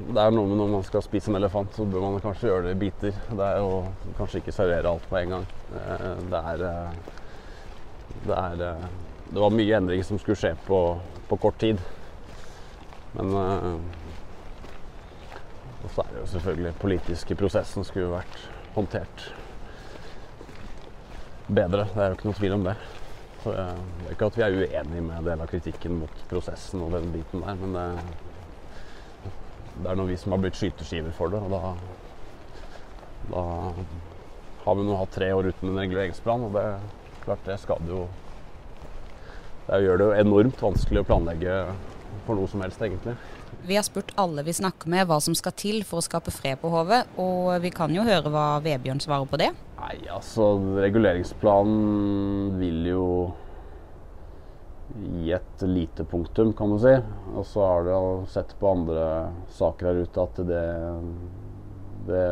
det, 0.08 0.20
er 0.22 0.30
noe 0.32 0.48
med 0.48 0.56
når 0.56 0.70
man 0.72 0.84
skal 0.86 1.02
spise 1.04 1.28
en 1.28 1.36
elefant, 1.36 1.74
så 1.76 1.84
bør 1.84 2.06
man 2.06 2.22
kanskje 2.24 2.48
gjøre 2.48 2.70
det 2.70 2.72
i 2.72 2.80
biter. 2.80 3.18
Det 3.28 3.44
er 3.44 3.58
jo 3.60 3.82
kanskje 4.16 4.40
ikke 4.40 4.54
servere 4.56 4.88
alt 4.88 5.04
på 5.10 5.18
en 5.20 5.34
gang. 5.34 5.44
Eh, 5.76 6.06
det 6.32 6.40
er 6.52 6.64
eh, 6.68 6.94
Det, 8.22 8.36
er, 8.38 8.62
eh, 8.70 8.86
det 9.28 9.40
var 9.40 9.52
mye 9.52 9.76
endringer 9.76 10.08
som 10.08 10.20
skulle 10.20 10.38
skje 10.40 10.54
på, 10.64 10.78
på 11.28 11.36
kort 11.44 11.58
tid. 11.60 11.82
Men 13.12 13.34
Og 15.82 15.90
så 15.92 16.06
er 16.06 16.10
det 16.14 16.20
jo 16.22 16.26
selvfølgelig 16.32 16.74
politiske 16.80 17.36
prosessen 17.36 17.84
skulle 17.84 18.14
vært 18.14 18.48
håndtert 18.72 19.28
bedre. 21.52 21.84
Det 21.92 22.00
er 22.00 22.12
jo 22.12 22.16
ikke 22.16 22.30
noe 22.30 22.40
tvil 22.40 22.56
om 22.56 22.68
det. 22.70 22.76
Det 23.42 23.52
er 23.58 24.12
ikke 24.14 24.28
at 24.30 24.36
vi 24.38 24.44
er 24.46 24.54
uenige 24.54 25.02
med 25.02 25.16
en 25.18 25.26
del 25.26 25.40
av 25.42 25.50
kritikken 25.50 25.96
mot 25.98 26.24
prosessen 26.30 26.82
og 26.84 26.94
den 26.94 27.10
biten 27.14 27.42
der, 27.42 27.58
men 27.58 27.74
det, 27.74 29.32
det 29.82 29.90
er 29.90 29.98
nå 29.98 30.06
vi 30.06 30.18
som 30.20 30.34
har 30.36 30.42
blitt 30.44 30.58
skyteskiver 30.60 31.14
for 31.16 31.32
det. 31.32 31.40
Og 31.42 31.50
da, 31.50 31.72
da 33.32 33.44
har 34.62 34.78
vi 34.78 34.86
nå 34.86 34.98
hatt 35.00 35.14
tre 35.16 35.32
år 35.34 35.50
uten 35.50 35.72
en 35.72 35.80
reguleringsplan, 35.82 36.46
og 36.46 36.54
det 36.54 36.66
klart 37.24 37.46
det 37.46 37.58
skader 37.62 37.90
jo 37.90 38.02
Det 39.68 39.78
gjør 39.84 39.98
det 39.98 40.06
jo 40.06 40.14
enormt 40.18 40.62
vanskelig 40.62 41.02
å 41.02 41.06
planlegge 41.06 41.58
for 42.26 42.38
noe 42.38 42.50
som 42.50 42.62
helst, 42.64 42.82
egentlig. 42.82 43.14
Vi 43.66 43.76
har 43.78 43.84
spurt 43.86 44.12
alle 44.18 44.42
vi 44.46 44.54
snakker 44.56 44.90
med 44.90 45.06
hva 45.10 45.18
som 45.22 45.36
skal 45.38 45.54
til 45.58 45.82
for 45.86 46.00
å 46.00 46.06
skape 46.06 46.34
fred 46.34 46.60
på 46.62 46.70
Hovet, 46.72 47.12
og 47.20 47.52
vi 47.62 47.70
kan 47.74 47.92
jo 47.94 48.06
høre 48.06 48.32
hva 48.32 48.46
Vebjørn 48.64 49.02
svarer 49.02 49.28
på 49.30 49.40
det. 49.42 49.52
Nei, 49.82 49.96
altså 50.14 50.54
reguleringsplanen 50.78 52.58
vil 52.60 52.86
jo 52.92 53.06
gi 54.92 55.32
et 55.32 55.62
lite 55.66 56.04
punktum, 56.04 56.52
kan 56.56 56.72
man 56.72 56.82
si. 56.82 56.96
Og 57.34 57.46
så 57.48 57.64
har 57.66 57.86
du 57.86 58.26
sett 58.30 58.54
på 58.60 58.72
andre 58.72 59.06
saker 59.56 59.88
her 59.88 60.02
ute 60.04 60.26
at 60.26 60.42
det, 60.48 60.64
det 62.08 62.24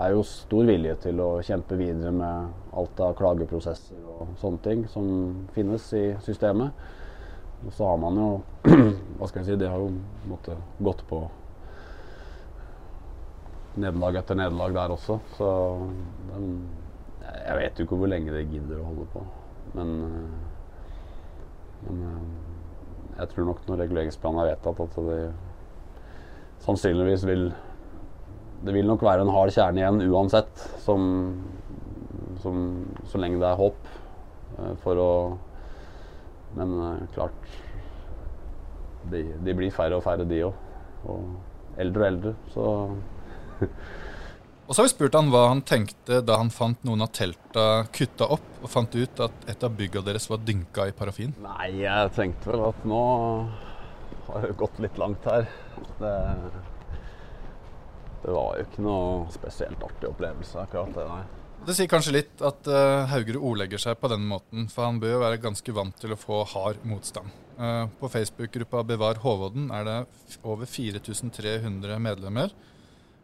er 0.00 0.14
jo 0.14 0.24
stor 0.26 0.70
vilje 0.70 0.96
til 1.06 1.20
å 1.24 1.30
kjempe 1.44 1.78
videre 1.80 2.12
med 2.14 2.76
alt 2.80 3.02
av 3.04 3.16
klageprosesser 3.18 4.00
og 4.14 4.34
sånne 4.40 4.64
ting 4.64 4.86
som 4.90 5.06
finnes 5.56 5.90
i 5.98 6.06
systemet. 6.24 6.74
Og 7.66 7.72
så 7.76 7.88
har 7.90 7.98
man 8.00 8.16
jo 8.20 8.28
Hva 9.18 9.28
skal 9.28 9.42
jeg 9.42 9.48
si 9.50 9.58
Det 9.60 9.68
har 9.68 9.82
jo 9.82 9.90
måtte, 10.30 10.56
gått 10.80 11.04
på 11.10 11.24
nederlag 13.80 14.16
etter 14.18 14.34
nederlag 14.34 14.74
der 14.74 14.92
også. 14.92 15.14
Så 15.36 15.48
den, 16.32 16.48
jeg 17.22 17.58
vet 17.60 17.78
jo 17.78 17.84
ikke 17.86 17.98
hvor 18.00 18.10
lenge 18.10 18.32
det 18.34 18.48
gidder 18.50 18.80
å 18.80 18.88
holde 18.88 19.04
på. 19.12 19.22
Men, 19.76 19.92
men 21.86 22.00
jeg 23.20 23.30
tror 23.30 23.46
nok 23.46 23.62
når 23.68 23.82
reguleringsplanen 23.84 24.42
er 24.42 24.50
vedtatt, 24.50 24.82
at 24.82 24.98
det 25.06 25.20
sannsynligvis 26.66 27.26
vil 27.28 27.52
Det 28.60 28.74
vil 28.74 28.90
nok 28.90 29.00
være 29.00 29.22
en 29.24 29.32
hard 29.32 29.54
kjerne 29.54 29.80
igjen 29.80 30.02
uansett, 30.12 30.50
som, 30.84 31.04
som, 32.42 32.58
så 33.08 33.20
lenge 33.22 33.38
det 33.40 33.46
er 33.48 33.56
håp 33.56 33.86
eh, 34.58 34.74
for 34.82 35.00
å 35.00 35.12
men 36.56 36.74
uh, 36.80 37.06
klart 37.14 37.48
de, 39.10 39.22
de, 39.40 39.54
blir 39.56 39.72
færre 39.74 39.98
og 39.98 40.04
færre, 40.04 40.26
de 40.28 40.42
òg. 40.48 40.66
Og 41.10 41.80
eldre 41.80 42.04
og 42.04 42.12
eldre, 42.12 42.34
så 42.52 42.66
Og 44.70 44.76
så 44.76 44.82
har 44.82 44.86
vi 44.86 44.92
spurt 44.92 45.16
han 45.18 45.32
hva 45.32 45.48
han 45.48 45.64
tenkte 45.66 46.20
da 46.22 46.36
han 46.38 46.52
fant 46.54 46.84
noen 46.86 47.02
av 47.02 47.08
telta 47.10 47.64
kutta 47.90 48.28
opp 48.36 48.60
og 48.60 48.70
fant 48.70 48.92
ut 48.94 49.22
at 49.24 49.48
et 49.50 49.64
av 49.66 49.72
bygga 49.74 50.04
deres 50.06 50.28
var 50.30 50.38
dynka 50.46 50.86
i 50.86 50.94
parafin. 50.94 51.32
Nei, 51.42 51.72
jeg 51.80 52.12
tenkte 52.14 52.52
vel 52.52 52.62
at 52.68 52.84
nå 52.86 53.00
har 54.28 54.46
det 54.46 54.54
gått 54.60 54.78
litt 54.78 55.00
langt 55.02 55.26
her. 55.26 55.48
Det, 55.98 56.14
det 58.22 58.36
var 58.36 58.60
jo 58.60 58.68
ikke 58.68 58.86
noe 58.86 59.26
spesielt 59.34 59.82
artig 59.88 60.12
opplevelse, 60.12 60.62
akkurat 60.62 60.94
det, 60.94 61.08
nei. 61.16 61.39
Det 61.66 61.74
sier 61.76 61.90
kanskje 61.92 62.14
litt 62.14 62.40
at 62.40 62.68
uh, 62.72 63.04
Haugerud 63.10 63.42
ordlegger 63.50 63.80
seg 63.82 63.98
på 64.00 64.08
den 64.08 64.22
måten, 64.30 64.64
for 64.72 64.86
han 64.86 65.00
bør 65.02 65.18
jo 65.18 65.20
være 65.20 65.42
ganske 65.42 65.74
vant 65.76 65.98
til 66.00 66.14
å 66.14 66.18
få 66.18 66.40
hard 66.54 66.80
motstand. 66.88 67.28
Uh, 67.60 67.84
på 68.00 68.08
Facebook-gruppa 68.08 68.80
Bevar 68.88 69.20
Håvodden 69.20 69.68
er 69.76 69.84
det 69.84 69.98
over 70.40 70.64
4300 70.64 72.00
medlemmer, 72.00 72.54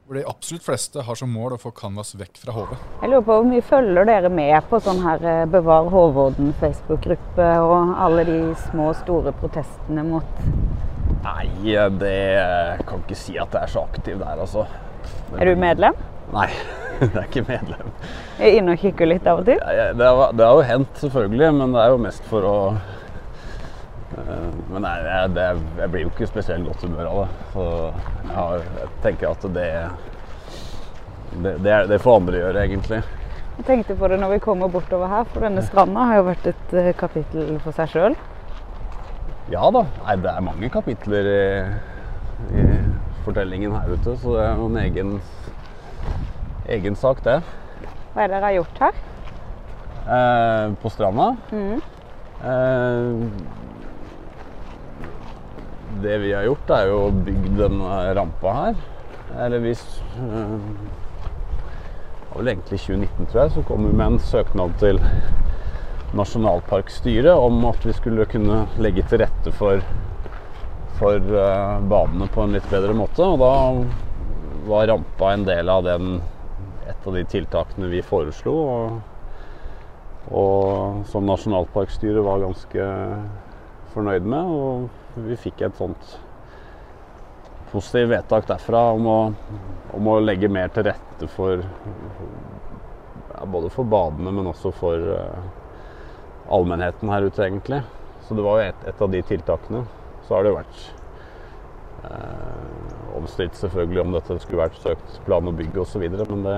hvor 0.05 0.21
de 0.21 0.27
absolutt 0.29 0.67
fleste 0.67 1.03
har 1.09 1.19
som 1.19 1.33
mål 1.33 1.57
å 1.57 1.61
få 1.65 1.73
Canvas 1.81 2.13
vekk 2.21 2.37
fra 2.45 2.55
HV. 2.59 2.77
Jeg 3.01 3.11
lurer 3.15 3.25
på 3.25 3.41
hvor 3.41 3.49
mye 3.49 3.65
følger 3.73 4.13
dere 4.13 4.31
med 4.31 4.69
på 4.69 4.85
sånn 4.85 5.01
her 5.03 5.25
eh, 5.27 5.43
Bevar 5.51 5.89
Håvodden 5.91 6.53
Facebook-gruppe 6.61 7.51
og 7.65 7.97
alle 8.05 8.29
de 8.29 8.39
små 8.69 8.93
og 8.93 9.01
store 9.01 9.33
protestene 9.41 10.05
mot 10.07 10.43
Nei, 11.25 11.49
det 11.99 12.17
kan 12.87 13.01
ikke 13.03 13.19
si 13.19 13.35
at 13.41 13.51
jeg 13.51 13.65
er 13.65 13.73
så 13.73 13.83
aktiv 13.89 14.21
der, 14.21 14.39
altså. 14.45 14.69
Er 15.35 15.49
du 15.49 15.59
medlem? 15.59 15.97
Nei, 16.31 16.47
det 17.13 17.17
er 17.21 17.25
ikke 17.27 17.45
medlem. 17.47 17.89
Jeg 18.39 18.49
er 18.49 18.59
inne 18.61 18.75
og 18.77 18.81
kikker 18.81 19.09
litt 19.11 19.27
av 19.29 19.43
og 19.43 19.49
til? 19.49 19.59
Ja, 19.61 19.91
det, 19.93 20.07
har, 20.07 20.33
det, 20.33 20.45
har, 20.47 20.55
jo 20.57 20.69
hendt, 20.71 21.01
selvfølgelig, 21.03 21.51
men 21.59 21.75
det 21.75 21.83
er 21.83 21.93
jo 21.93 21.99
mest 22.07 22.29
for 22.31 22.47
å 22.49 22.55
uh, 24.17 24.51
Men 24.71 24.87
nei, 24.87 24.95
jeg, 25.05 25.33
det, 25.37 25.47
jeg, 25.83 25.91
blir 25.93 26.07
jo 26.07 26.13
ikke 26.15 26.31
spesielt 26.31 26.69
godt 26.69 26.87
humør 26.87 27.11
av 27.11 27.21
det. 27.21 27.29
Så 27.53 27.67
jeg, 27.67 28.33
har, 28.39 28.65
jeg 28.81 28.91
tenker 29.05 29.33
at 29.35 29.49
det, 29.59 29.69
det, 31.67 31.77
det 31.93 32.01
får 32.05 32.21
andre 32.23 32.43
gjøre, 32.45 32.65
egentlig. 32.65 33.03
Jeg 33.57 33.69
tenkte 33.69 33.97
på 33.97 34.09
det 34.13 34.21
når 34.21 34.37
vi 34.37 34.41
kommer 34.45 34.73
bortover 34.73 35.13
her, 35.13 35.29
for 35.33 35.45
denne 35.45 35.65
stranda 35.65 36.09
har 36.11 36.23
jo 36.23 36.31
vært 36.31 36.51
et 36.53 36.75
uh, 36.77 36.91
kapittel 36.97 37.57
for 37.65 37.77
seg 37.77 37.93
sjøl. 37.93 38.19
Ja 39.53 39.69
da. 39.71 39.85
Nei, 40.03 40.17
det 40.25 40.33
er 40.33 40.43
mange 40.43 40.69
kapitler 40.75 41.29
i, 41.31 41.43
i 42.57 42.65
fortellingen 43.27 43.75
her 43.77 43.93
ute, 43.93 44.17
så 44.19 44.33
det 44.35 44.47
er 44.47 44.57
jo 44.59 44.71
en 44.71 44.81
egen 44.81 45.13
egen 46.69 46.97
sak, 46.99 47.23
det. 47.25 47.41
Hva 48.15 48.25
er 48.25 48.31
det 48.31 48.37
dere 48.37 48.49
har 48.49 48.57
gjort 48.57 48.83
her? 48.83 48.99
Eh, 50.07 50.75
på 50.83 50.91
stranda? 50.91 51.29
Mm. 51.53 51.81
Eh, 52.51 53.11
det 56.03 56.19
vi 56.19 56.33
har 56.35 56.47
gjort, 56.47 56.71
er 56.77 56.91
jo 56.91 57.01
å 57.07 57.15
bygge 57.27 57.57
denne 57.59 57.97
rampa 58.19 58.55
her. 58.61 58.85
Eller 59.37 59.63
hvis 59.65 59.83
eh, 60.17 60.57
Det 60.57 62.31
var 62.31 62.43
vel 62.43 62.53
egentlig 62.53 62.81
2019, 62.83 63.29
tror 63.31 63.43
jeg, 63.43 63.53
så 63.55 63.67
kom 63.67 63.87
vi 63.87 63.93
med 63.97 64.07
en 64.07 64.19
søknad 64.21 64.75
til 64.83 65.01
Nasjonalparkstyret 66.17 67.35
om 67.35 67.65
at 67.69 67.85
vi 67.85 67.95
skulle 67.97 68.29
kunne 68.31 68.65
legge 68.81 69.05
til 69.11 69.23
rette 69.25 69.53
for, 69.57 69.81
for 71.01 71.17
eh, 71.17 71.79
banene 71.91 72.29
på 72.33 72.45
en 72.45 72.57
litt 72.57 72.69
bedre 72.73 72.95
måte. 72.97 73.25
Og 73.25 73.41
da 73.41 73.55
var 74.67 74.91
rampa 74.91 75.33
en 75.33 75.47
del 75.47 75.71
av 75.73 75.85
den 75.87 76.19
et 76.87 77.07
av 77.07 77.17
de 77.17 77.25
tiltakene 77.27 77.91
vi 77.91 78.03
foreslo. 78.05 78.55
Og, 78.55 79.01
og 80.31 81.03
som 81.11 81.27
nasjonalparkstyret 81.29 82.25
var 82.27 82.45
ganske 82.45 82.87
fornøyd 83.95 84.29
med. 84.29 84.55
Og 84.55 85.27
vi 85.27 85.39
fikk 85.41 85.67
et 85.67 85.79
sånt 85.79 86.17
positivt 87.73 88.13
vedtak 88.13 88.47
derfra 88.49 88.83
om 88.95 89.09
å, 89.11 89.21
om 89.97 90.11
å 90.13 90.21
legge 90.23 90.51
mer 90.53 90.71
til 90.75 90.87
rette 90.89 91.31
for 91.33 91.65
ja, 93.27 93.45
Både 93.49 93.71
for 93.73 93.89
badene, 93.89 94.31
men 94.33 94.47
også 94.47 94.71
for 94.77 95.03
uh, 95.17 95.47
allmennheten 96.53 97.11
her 97.11 97.27
ute, 97.27 97.43
egentlig. 97.43 97.81
Så 98.23 98.37
det 98.37 98.45
var 98.45 98.61
jo 98.61 98.69
et, 98.69 98.85
et 98.93 99.03
av 99.03 99.11
de 99.13 99.23
tiltakene. 99.27 99.83
Så 100.25 100.37
har 100.37 100.45
det 100.45 100.53
jo 100.53 100.59
vært 100.61 100.81
omstridt 103.17 103.57
selvfølgelig 103.59 104.03
om 104.03 104.13
dette 104.15 104.39
skulle 104.43 104.63
vært 104.63 104.81
søkt 104.83 105.21
plan 105.27 105.49
og 105.49 105.57
bygg 105.59 105.79
osv., 105.83 106.05
men 106.07 106.45
det 106.47 106.57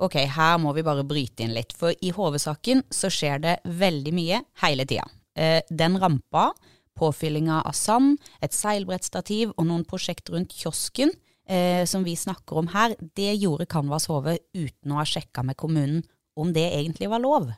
Ok, 0.00 0.16
her 0.32 0.56
må 0.62 0.72
vi 0.72 0.84
bare 0.84 1.04
bryte 1.04 1.44
inn 1.44 1.52
litt, 1.52 1.74
for 1.76 1.92
i 1.92 2.12
HV-saken 2.16 2.86
så 2.94 3.10
skjer 3.12 3.42
det 3.42 3.56
veldig 3.68 4.12
mye 4.16 4.38
hele 4.62 4.86
tida. 4.88 5.04
Eh, 5.36 5.60
den 5.68 5.98
rampa, 6.00 6.50
påfyllinga 6.96 7.60
av 7.68 7.76
sand, 7.76 8.16
et 8.40 8.56
seilbrettstativ 8.56 9.52
og 9.56 9.68
noen 9.68 9.84
prosjekt 9.88 10.32
rundt 10.32 10.56
kiosken 10.56 11.12
eh, 11.44 11.84
som 11.84 12.06
vi 12.06 12.16
snakker 12.16 12.62
om 12.62 12.70
her, 12.72 12.96
det 13.16 13.34
gjorde 13.42 13.68
Canvas 13.68 14.08
HV 14.08 14.32
uten 14.56 14.94
å 14.94 15.02
ha 15.02 15.06
sjekka 15.08 15.44
med 15.44 15.58
kommunen 15.60 16.00
om 16.40 16.54
det 16.56 16.64
egentlig 16.70 17.10
var 17.12 17.20
lov. 17.20 17.50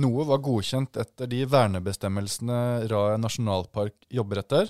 Noe 0.00 0.24
var 0.28 0.44
godkjent 0.44 1.00
etter 1.00 1.26
de 1.30 1.42
vernebestemmelsene 1.50 2.88
Raet 2.92 3.24
nasjonalpark 3.24 3.96
jobber 4.12 4.44
etter, 4.44 4.68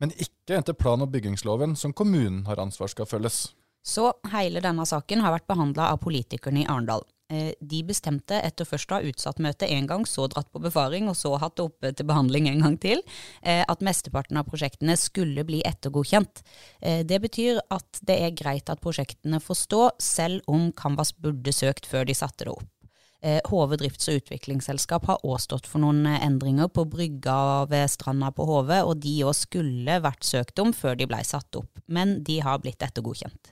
men 0.00 0.12
ikke 0.16 0.58
etter 0.58 0.76
plan- 0.76 1.02
og 1.02 1.12
byggingsloven, 1.14 1.76
som 1.76 1.92
kommunen 1.92 2.44
har 2.46 2.60
ansvar 2.60 2.92
skal 2.92 3.08
følges. 3.08 3.54
Så 3.86 4.10
hele 4.32 4.60
denne 4.60 4.86
saken 4.86 5.22
har 5.22 5.36
vært 5.36 5.46
behandla 5.46 5.92
av 5.92 6.00
politikerne 6.02 6.64
i 6.64 6.66
Arendal. 6.66 7.04
Eh, 7.30 7.52
de 7.58 7.80
bestemte 7.82 8.38
etter 8.38 8.66
først 8.68 8.92
å 8.92 8.98
ha 9.00 9.06
utsatt 9.08 9.40
møtet 9.42 9.70
en 9.74 9.86
gang, 9.90 10.04
så 10.06 10.28
dratt 10.30 10.46
på 10.54 10.62
befaring 10.62 11.08
og 11.10 11.16
så 11.18 11.32
hatt 11.42 11.56
det 11.58 11.64
oppe 11.64 11.90
til 11.98 12.06
behandling 12.06 12.46
en 12.50 12.62
gang 12.62 12.76
til, 12.82 13.02
eh, 13.42 13.64
at 13.66 13.82
mesteparten 13.82 14.38
av 14.38 14.46
prosjektene 14.46 14.94
skulle 14.96 15.42
bli 15.46 15.62
ettergodkjent. 15.66 16.42
Eh, 16.82 17.02
det 17.02 17.20
betyr 17.22 17.60
at 17.70 17.98
det 18.02 18.20
er 18.22 18.30
greit 18.30 18.70
at 18.70 18.80
prosjektene 18.80 19.42
får 19.42 19.58
stå, 19.66 19.90
selv 19.98 20.42
om 20.46 20.70
Canvas 20.72 21.12
burde 21.12 21.50
søkt 21.50 21.86
før 21.86 22.06
de 22.06 22.14
satte 22.14 22.46
det 22.46 22.54
opp. 22.54 22.66
Eh, 23.26 23.40
drifts- 23.42 24.08
og 24.08 24.20
utviklingsselskap 24.20 25.06
har 25.06 25.18
òg 25.24 25.40
stått 25.42 25.66
for 25.66 25.82
noen 25.82 26.06
eh, 26.06 26.22
endringer 26.22 26.68
på 26.68 26.84
brygga 26.86 27.66
ved 27.66 27.90
stranda 27.90 28.30
på 28.30 28.46
HV, 28.46 28.70
og 28.86 29.00
de 29.02 29.24
òg 29.26 29.34
skulle 29.34 29.98
vært 30.00 30.22
søkt 30.22 30.58
om 30.62 30.72
før 30.72 30.94
de 30.94 31.08
blei 31.10 31.24
satt 31.26 31.56
opp, 31.58 31.80
men 31.88 32.22
de 32.22 32.38
har 32.40 32.60
blitt 32.62 32.82
ettergodkjent. 32.86 33.50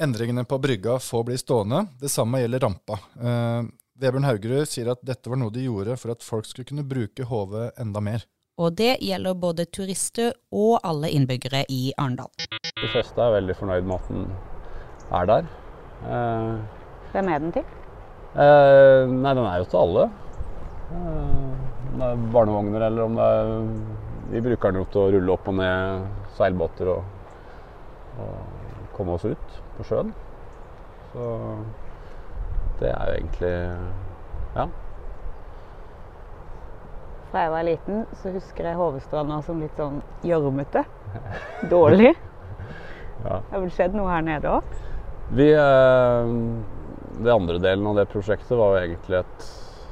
Endringene 0.00 0.44
på 0.44 0.58
brygga 0.60 0.98
får 1.00 1.24
bli 1.24 1.38
stående, 1.40 1.86
det 2.00 2.10
samme 2.12 2.42
gjelder 2.42 2.60
rampa. 2.66 3.00
Eh, 3.16 3.62
Vebjørn 4.00 4.28
Haugerud 4.28 4.68
sier 4.68 4.92
at 4.92 5.00
dette 5.04 5.32
var 5.32 5.40
noe 5.40 5.52
de 5.52 5.64
gjorde 5.64 5.96
for 6.00 6.12
at 6.12 6.24
folk 6.24 6.48
skulle 6.48 6.68
kunne 6.68 6.84
bruke 6.84 7.24
HV 7.24 7.56
enda 7.80 8.04
mer. 8.04 8.28
Og 8.60 8.74
det 8.76 8.98
gjelder 9.00 9.36
både 9.40 9.64
turister 9.72 10.34
og 10.52 10.80
alle 10.84 11.08
innbyggere 11.16 11.64
i 11.72 11.94
Arendal. 11.96 12.28
De 12.36 12.92
fleste 12.92 13.16
er 13.16 13.38
veldig 13.38 13.56
fornøyd 13.56 13.88
med 13.88 13.96
at 13.96 14.12
den 14.12 14.26
er 15.20 15.30
der. 15.32 15.54
Eh, 16.04 16.80
Hvem 17.14 17.32
er 17.32 17.46
den 17.46 17.54
til? 17.56 17.78
Eh, 18.30 19.08
nei, 19.10 19.32
den 19.34 19.42
er 19.42 19.58
jo 19.58 19.66
til 19.70 19.80
alle. 19.80 20.04
Eh, 20.94 21.70
om 21.90 21.98
det 21.98 22.10
er 22.10 22.20
barnevogner 22.34 22.84
eller 22.86 23.08
om 23.08 23.16
det 23.18 23.24
er 23.26 23.48
Vi 24.30 24.40
bruker 24.44 24.70
den 24.70 24.84
jo 24.84 24.90
til 24.92 25.00
å 25.02 25.10
rulle 25.10 25.32
opp 25.34 25.48
og 25.50 25.56
ned 25.58 26.04
seilbåter 26.36 26.92
og, 26.92 27.00
og 28.22 28.92
komme 28.94 29.16
oss 29.16 29.26
ut 29.26 29.56
på 29.74 29.86
sjøen. 29.88 30.12
Så 31.10 31.32
det 32.78 32.92
er 32.92 33.10
jo 33.10 33.16
egentlig 33.18 33.52
ja. 34.54 34.68
Fra 37.30 37.42
jeg 37.44 37.54
var 37.56 37.66
liten, 37.66 38.06
så 38.22 38.30
husker 38.34 38.70
jeg 38.70 38.78
Hovestranda 38.78 39.40
som 39.46 39.58
litt 39.62 39.74
sånn 39.78 39.98
gjørmete. 40.26 40.84
Dårlig. 41.70 42.14
ja. 43.26 43.40
Det 43.42 43.50
har 43.50 43.64
vel 43.64 43.74
skjedd 43.74 43.98
noe 43.98 44.14
her 44.14 44.22
nede 44.26 44.54
òg? 44.58 44.78
Vi 45.34 45.50
eh, 45.54 46.32
det 47.24 47.32
andre 47.32 47.58
delen 47.58 47.86
av 47.86 47.96
det 47.96 48.08
prosjektet 48.10 48.56
var 48.56 48.74
jo 48.74 48.80
egentlig 48.80 49.18
et 49.20 49.46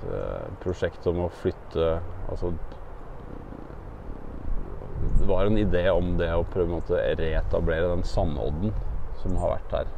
eh, 0.09 0.49
prosjekt 0.63 1.07
om 1.11 1.25
å 1.27 1.31
flytte 1.43 1.99
Altså 2.29 2.53
Det 5.19 5.27
var 5.29 5.49
en 5.49 5.59
idé 5.61 5.85
om 5.93 6.15
det 6.19 6.31
å 6.33 6.47
prøve 6.49 6.79
å 6.79 7.01
reetablere 7.19 7.91
den 7.91 8.05
sandodden 8.07 8.73
som 9.19 9.35
har 9.41 9.57
vært 9.57 9.75
her. 9.75 9.89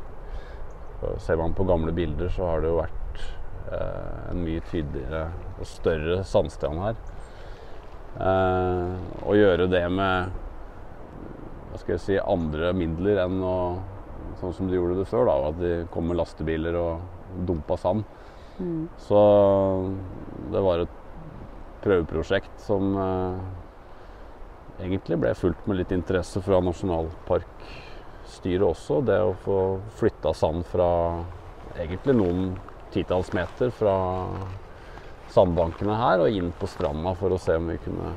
Ser 1.22 1.38
man 1.38 1.54
på 1.54 1.66
gamle 1.68 1.92
bilder, 1.94 2.30
så 2.32 2.48
har 2.48 2.62
det 2.62 2.70
jo 2.70 2.80
vært 2.80 3.22
eh, 3.70 4.16
en 4.32 4.42
mye 4.42 4.62
tydeligere 4.70 5.26
og 5.60 5.68
større 5.68 6.22
sandstrand 6.26 6.82
her. 6.82 6.98
Eh, 8.26 8.96
å 9.28 9.36
gjøre 9.36 9.68
det 9.70 9.84
med 9.92 10.32
hva 11.70 11.78
skal 11.78 11.94
jeg 11.94 12.04
si, 12.06 12.18
andre 12.18 12.72
midler 12.74 13.22
enn 13.26 13.38
å 13.44 13.56
sånn 14.40 14.54
som 14.56 14.68
de 14.70 14.78
gjorde 14.78 14.98
det 15.00 15.08
før. 15.10 15.28
da, 15.28 15.36
At 15.50 15.58
de 15.60 15.72
kom 15.92 16.08
med 16.10 16.18
lastebiler 16.20 16.78
og 16.80 17.19
dumpa 17.46 17.76
sand. 17.80 18.06
Mm. 18.60 18.88
Så 18.98 19.20
det 20.52 20.64
var 20.64 20.84
et 20.84 20.96
prøveprosjekt 21.84 22.60
som 22.60 22.96
eh, 23.00 23.36
egentlig 24.84 25.20
ble 25.20 25.34
fulgt 25.36 25.66
med 25.68 25.80
litt 25.80 25.92
interesse 25.96 26.42
fra 26.44 26.60
nasjonalparkstyret 26.64 28.66
også. 28.66 29.00
Det 29.08 29.20
å 29.24 29.38
få 29.44 29.60
flytta 30.00 30.30
sand 30.36 30.66
fra 30.68 30.90
egentlig 31.78 32.14
noen 32.18 32.50
titalls 32.94 33.30
meter 33.36 33.70
fra 33.74 33.94
sandbankene 35.30 35.94
her 35.94 36.24
og 36.24 36.34
inn 36.34 36.50
på 36.58 36.68
stranda 36.68 37.14
for 37.18 37.32
å 37.32 37.40
se 37.40 37.54
om 37.58 37.70
vi 37.70 37.78
kunne 37.84 38.16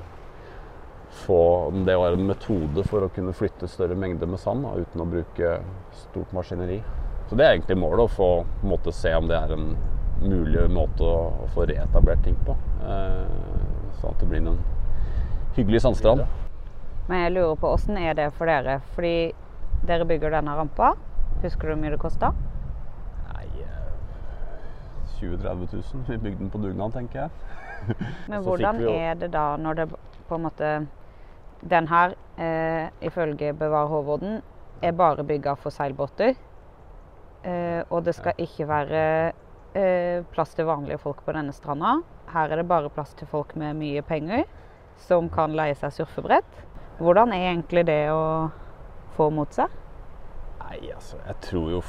få 1.13 1.69
Om 1.69 1.83
det 1.85 1.93
var 1.93 2.15
en 2.15 2.25
metode 2.25 2.81
for 2.89 3.05
å 3.05 3.09
kunne 3.13 3.35
flytte 3.37 3.67
større 3.69 3.93
mengder 3.93 4.25
med 4.25 4.41
sand 4.41 4.65
da, 4.65 4.71
uten 4.81 5.03
å 5.03 5.05
bruke 5.05 5.59
stort 5.93 6.31
maskineri. 6.33 6.79
Så 7.29 7.35
det 7.39 7.45
er 7.45 7.55
egentlig 7.55 7.77
målet, 7.79 8.05
å 8.05 8.13
få 8.13 8.29
måte, 8.67 8.93
se 8.95 9.13
om 9.15 9.27
det 9.29 9.37
er 9.39 9.53
en 9.55 9.73
mulig 10.23 10.67
måte 10.71 11.03
å, 11.07 11.17
å 11.43 11.49
få 11.55 11.67
reetablert 11.69 12.23
ting 12.25 12.35
på. 12.45 12.55
Eh, 12.83 13.91
sånn 13.99 14.13
at 14.13 14.23
det 14.23 14.29
blir 14.29 14.43
en 14.43 14.59
hyggelig 15.57 15.83
sandstrand. 15.85 16.25
Men 17.07 17.25
jeg 17.25 17.33
lurer 17.35 17.57
på 17.59 17.73
åssen 17.75 17.99
er 17.99 18.15
det 18.17 18.29
for 18.37 18.49
dere? 18.49 18.79
Fordi 18.95 19.33
dere 19.87 20.07
bygger 20.07 20.37
denne 20.37 20.55
rampa. 20.55 20.93
Husker 21.43 21.67
du 21.67 21.73
hvor 21.73 21.81
mye 21.81 21.95
det 21.95 22.01
kosta? 22.01 22.31
Nei 23.33 23.47
20 25.19 25.37
000-30 25.43 25.75
000. 25.95 26.05
Vi 26.07 26.17
bygde 26.17 26.39
den 26.39 26.51
på 26.53 26.61
dugnad, 26.63 26.95
tenker 26.95 27.25
jeg. 27.25 27.29
Men 28.31 28.43
hvordan 28.43 28.79
er 28.87 29.19
det 29.19 29.33
da 29.33 29.53
når 29.59 29.81
det 29.81 29.87
på 30.29 30.37
en 30.37 30.45
måte 30.45 30.69
Den 31.63 31.87
her, 31.87 32.13
eh, 32.35 32.89
ifølge 33.01 33.53
Bevar 33.55 33.87
Håvorden, 33.87 34.41
er 34.83 34.91
bare 34.91 35.23
bygga 35.23 35.53
for 35.55 35.71
seilbåter. 35.71 36.33
Eh, 37.43 37.81
og 37.91 38.05
det 38.05 38.15
skal 38.15 38.39
ikke 38.39 38.67
være 38.69 39.03
eh, 39.75 40.23
plass 40.31 40.53
til 40.55 40.67
vanlige 40.69 40.99
folk 41.01 41.23
på 41.25 41.35
denne 41.35 41.53
stranda. 41.55 41.97
Her 42.31 42.51
er 42.51 42.61
det 42.61 42.67
bare 42.69 42.91
plass 42.93 43.13
til 43.19 43.27
folk 43.27 43.55
med 43.59 43.75
mye 43.79 44.03
penger 44.05 44.45
som 45.03 45.27
kan 45.33 45.55
leie 45.57 45.75
seg 45.75 45.91
surfebrett. 45.95 46.61
Hvordan 47.01 47.33
er 47.35 47.49
egentlig 47.49 47.83
det 47.89 48.05
å 48.13 48.51
få 49.17 49.27
mot 49.33 49.51
seg? 49.53 49.71
Nei, 50.61 50.87
altså, 50.93 51.19
jeg 51.27 51.39
tror 51.49 51.71
jo 51.73 51.81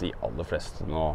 de 0.00 0.10
aller 0.24 0.48
fleste 0.48 0.86
nå 0.88 1.12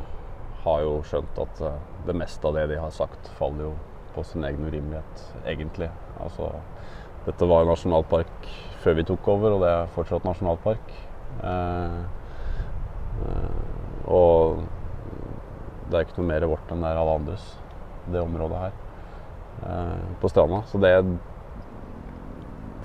har 0.63 0.83
jo 0.85 0.99
skjønt 1.07 1.41
at 1.43 1.63
eh, 1.67 1.81
det 2.07 2.15
meste 2.17 2.47
av 2.47 2.55
det 2.55 2.69
de 2.71 2.79
har 2.79 2.93
sagt, 2.95 3.31
faller 3.39 3.67
jo 3.67 3.73
på 4.15 4.23
sin 4.25 4.45
egen 4.47 4.63
urimelighet, 4.65 5.25
egentlig. 5.45 5.89
Altså, 6.23 6.53
dette 7.27 7.49
var 7.49 7.67
nasjonalpark 7.67 8.47
før 8.81 8.95
vi 8.97 9.05
tok 9.09 9.27
over, 9.33 9.57
og 9.57 9.65
det 9.65 9.73
er 9.73 9.91
fortsatt 9.97 10.25
nasjonalpark. 10.25 10.95
Eh, 11.43 11.47
Eh, 11.47 12.05
og 14.07 14.61
det 15.87 15.97
er 15.97 16.05
ikke 16.05 16.19
noe 16.19 16.29
mer 16.29 16.45
vårt 16.51 16.71
enn 16.71 16.83
det 16.83 16.91
er 16.91 16.99
alle 16.99 17.15
andres, 17.21 17.47
det 18.11 18.21
området 18.21 18.59
her 18.65 18.77
eh, 19.67 20.05
på 20.21 20.31
stranda. 20.31 20.63
Så 20.71 20.81
det 20.83 20.93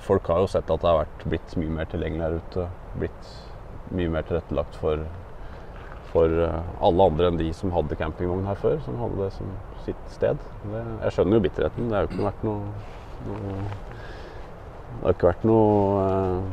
Folk 0.03 0.27
har 0.27 0.41
jo 0.43 0.49
sett 0.51 0.67
at 0.67 0.81
det 0.83 0.89
har 0.89 0.97
vært 1.05 1.21
blitt 1.31 1.53
mye 1.55 1.71
mer 1.77 1.85
tilgjengelig 1.87 2.25
her 2.25 2.33
ute. 2.43 2.63
Blitt 2.99 3.27
mye 3.95 4.11
mer 4.11 4.25
tilrettelagt 4.27 4.75
for, 4.81 5.05
for 6.11 6.33
eh, 6.43 6.73
alle 6.83 7.05
andre 7.07 7.29
enn 7.31 7.39
de 7.39 7.47
som 7.55 7.71
hadde 7.71 7.95
campingvogn 8.01 8.43
her 8.49 8.59
før, 8.59 8.81
som 8.83 8.99
hadde 8.99 9.21
det 9.21 9.29
som 9.37 9.53
sitt 9.85 10.09
sted. 10.11 10.43
Det, 10.65 10.81
jeg 11.05 11.15
skjønner 11.15 11.39
jo 11.39 11.45
bitterheten. 11.45 11.87
Det 11.87 11.95
har 11.95 12.03
jo 12.03 12.11
ikke 12.11 12.27
vært 12.27 12.43
noe, 12.49 12.73
noe 13.29 13.55
Det 13.63 15.05
har 15.05 15.15
ikke 15.15 15.29
vært 15.29 15.47
noe 15.47 16.03
eh, 16.03 16.51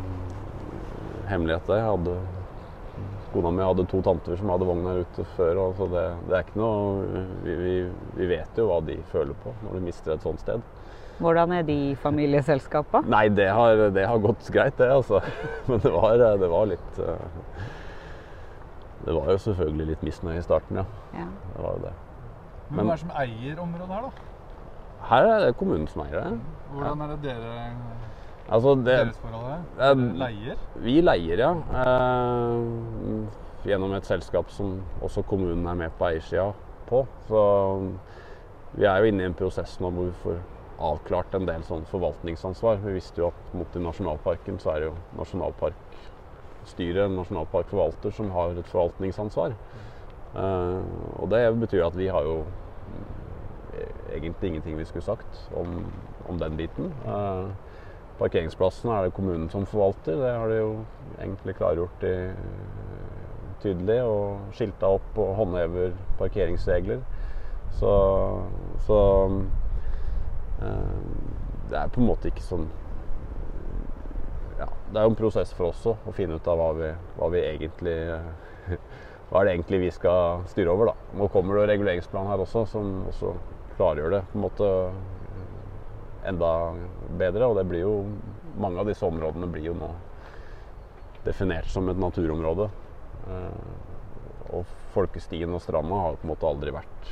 hemmelighet, 1.33 1.67
der. 1.67 1.83
Jeg 1.83 1.91
hadde 1.91 2.17
Kona 3.33 3.51
mi 3.55 3.63
hadde 3.63 3.87
to 3.87 4.01
tanter 4.03 4.35
som 4.39 4.51
hadde 4.51 4.67
vogn 4.67 4.87
her 4.89 5.05
ute 5.05 5.25
før. 5.37 5.61
så 5.79 5.87
det, 5.93 6.05
det, 6.27 6.35
er 6.35 6.45
ikke 6.47 6.59
noe 6.59 7.25
vi, 7.45 7.55
vi, 7.55 7.75
vi, 8.17 8.29
vet 8.33 8.59
jo 8.59 8.67
hva 8.71 8.81
de 8.83 8.97
føler 9.13 9.37
på 9.45 9.55
når 9.63 9.79
de 9.79 9.83
mister 9.87 10.15
et 10.15 10.27
sånt 10.27 10.43
sted. 10.43 10.65
Hvordan 11.21 11.53
er 11.53 11.63
de 11.69 11.77
familieselskapa? 12.01 13.03
Nei, 13.13 13.29
det 13.29 13.51
har, 13.53 13.85
det 13.95 14.07
har, 14.09 14.19
gått 14.25 14.49
greit, 14.51 14.79
det. 14.81 14.89
altså. 14.89 15.21
Men 15.69 15.83
det 15.85 15.93
var, 15.93 16.17
det 16.17 16.49
var, 16.49 16.71
litt 16.71 17.01
eh, 17.05 17.67
Det 19.05 19.15
var 19.15 19.31
jo 19.31 19.39
selvfølgelig 19.45 19.89
litt 19.93 20.07
misnøye 20.09 20.41
i 20.41 20.47
starten, 20.47 20.81
ja. 20.81 20.87
ja. 21.21 21.29
Det 21.53 21.65
var 21.67 21.77
jo 21.77 21.85
det. 21.85 21.95
Men 22.71 22.81
hvem 22.81 22.89
er 22.89 22.97
det 22.97 23.03
som 23.05 23.17
eier 23.21 23.63
området 23.67 23.95
her, 23.95 24.09
da? 24.09 24.29
Her 25.11 25.29
er 25.29 25.45
det 25.45 25.55
kommunen 25.61 25.87
som 25.91 26.03
eier 26.07 26.25
det. 26.25 26.41
Hvordan 26.73 27.05
er 27.05 27.15
det 27.15 27.21
dere 27.29 27.55
Altså 28.51 28.75
det, 28.75 28.87
Deres 28.99 29.19
forhold 29.23 29.51
er? 29.79 30.01
Leier? 30.19 30.63
vi 30.83 30.97
leier, 31.01 31.39
ja. 31.39 31.51
Eh, 31.81 33.67
gjennom 33.71 33.93
et 33.95 34.09
selskap 34.09 34.51
som 34.51 34.81
også 35.05 35.23
kommunen 35.29 35.67
er 35.71 35.79
med 35.79 35.95
på 35.99 36.09
eiersida 36.09 36.49
på. 36.89 37.05
Så 37.29 37.43
vi 38.75 38.89
er 38.89 38.99
jo 38.99 39.11
inne 39.13 39.23
i 39.23 39.29
en 39.31 39.39
prosess 39.39 39.77
nå 39.83 39.93
hvor 39.95 40.09
vi 40.09 40.17
får 40.25 40.41
avklart 40.81 41.37
en 41.37 41.47
del 41.47 41.63
sånn 41.69 41.87
forvaltningsansvar. 41.93 42.81
Vi 42.83 42.97
visste 42.97 43.23
jo 43.23 43.31
at 43.31 43.55
mot 43.55 43.77
i 43.77 43.85
nasjonalparken 43.85 44.59
så 44.63 44.75
er 44.75 44.83
det 44.83 44.91
jo 44.91 44.97
nasjonalparkstyret, 45.21 47.15
nasjonalparkforvalter, 47.15 48.15
som 48.17 48.33
har 48.35 48.59
et 48.59 48.73
forvaltningsansvar. 48.73 49.55
Eh, 50.35 50.81
og 51.21 51.31
det 51.31 51.45
betyr 51.63 51.87
at 51.87 51.99
vi 51.99 52.11
har 52.11 52.27
jo 52.27 52.41
egentlig 54.11 54.49
ingenting 54.49 54.79
vi 54.79 54.85
skulle 54.85 55.05
sagt 55.05 55.51
om, 55.57 55.85
om 56.29 56.39
den 56.39 56.57
biten. 56.57 56.95
Eh, 57.07 57.70
parkeringsplassene 58.21 58.95
er 58.97 59.09
det 59.09 59.15
kommunen 59.17 59.49
som 59.53 59.67
forvalter. 59.69 60.19
Det 60.21 60.35
har 60.37 60.53
de 60.53 60.61
jo 60.61 60.71
egentlig 61.19 61.57
klargjort 61.59 62.05
i, 62.07 62.15
tydelig 63.61 63.99
og 64.09 64.55
skilta 64.57 64.89
opp 64.97 65.19
og 65.21 65.35
håndhever 65.41 65.93
parkeringsregler. 66.21 67.03
Så, 67.81 67.91
så 68.87 69.01
eh, 70.61 70.97
det 71.71 71.79
er 71.79 71.93
på 71.93 72.03
en 72.03 72.09
måte 72.09 72.33
ikke 72.33 72.43
sånn 72.43 72.65
ja, 74.59 74.67
Det 74.67 74.99
er 74.99 75.07
jo 75.07 75.13
en 75.13 75.21
prosess 75.21 75.53
for 75.55 75.71
oss 75.71 75.85
å 75.87 76.17
finne 76.17 76.41
ut 76.41 76.49
av 76.51 76.59
hva 76.59 76.73
vi, 76.77 76.91
hva 77.17 77.29
vi 77.33 77.45
egentlig 77.47 77.97
hva 79.31 79.41
er 79.41 79.47
det 79.47 79.55
egentlig 79.55 79.85
vi 79.85 79.93
skal 79.95 80.43
styre 80.51 80.75
over, 80.75 80.91
da. 80.91 81.17
Nå 81.21 81.29
kommer 81.31 81.61
det 81.61 81.69
reguleringsplan 81.71 82.29
her 82.33 82.43
også, 82.43 82.65
som 82.73 83.05
også 83.09 83.37
klargjør 83.77 84.17
det 84.17 84.25
på 84.33 84.39
en 84.39 84.45
måte 84.45 84.71
enda 86.27 86.53
bedre. 87.19 87.49
Og 87.49 87.59
det 87.59 87.67
blir 87.71 87.87
jo 87.87 87.97
Mange 88.61 88.83
av 88.83 88.89
disse 88.91 89.07
områdene 89.07 89.47
blir 89.49 89.71
jo 89.71 89.73
nå 89.79 89.89
definert 91.25 91.69
som 91.71 91.89
et 91.89 91.99
naturområde. 92.01 92.67
Eh, 93.31 94.55
og 94.57 94.67
Folkestien 94.95 95.55
og 95.55 95.63
stranda 95.63 95.99
har 96.03 96.15
jo 96.15 96.21
på 96.21 96.27
en 96.27 96.33
måte 96.33 96.49
aldri 96.49 96.73
vært 96.75 97.11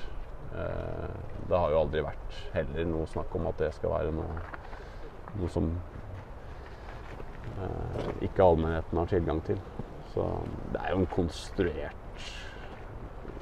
eh, 0.51 1.12
Det 1.47 1.61
har 1.61 1.71
jo 1.73 1.83
aldri 1.85 2.03
vært 2.05 2.38
heller 2.57 2.88
noe 2.90 3.07
snakk 3.09 3.37
om 3.38 3.47
at 3.53 3.61
det 3.62 3.71
skal 3.77 3.94
være 3.94 4.14
noe, 4.16 4.40
noe 5.38 5.53
som 5.53 5.71
eh, 7.55 8.11
ikke 8.29 8.44
allmennheten 8.44 8.99
har 8.99 9.12
tilgang 9.14 9.44
til. 9.47 9.62
Så 10.12 10.27
det 10.73 10.83
er 10.83 10.94
jo 10.94 11.03
en 11.05 11.11
konstruert 11.12 12.27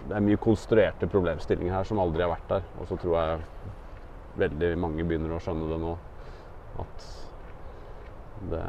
Det 0.07 0.15
er 0.15 0.23
mye 0.29 0.39
konstruerte 0.43 1.09
problemstillinger 1.11 1.79
her 1.79 1.89
som 1.89 2.03
aldri 2.03 2.27
har 2.27 2.35
vært 2.35 2.51
der. 2.53 2.71
Og 2.77 2.91
så 2.91 3.01
tror 3.01 3.19
jeg 3.23 3.75
veldig 4.41 4.73
mange 4.81 5.05
begynner 5.07 5.37
å 5.37 5.43
skjønne 5.43 5.69
det 5.73 5.79
nå. 5.83 5.93
At 6.83 7.07
det 8.51 8.65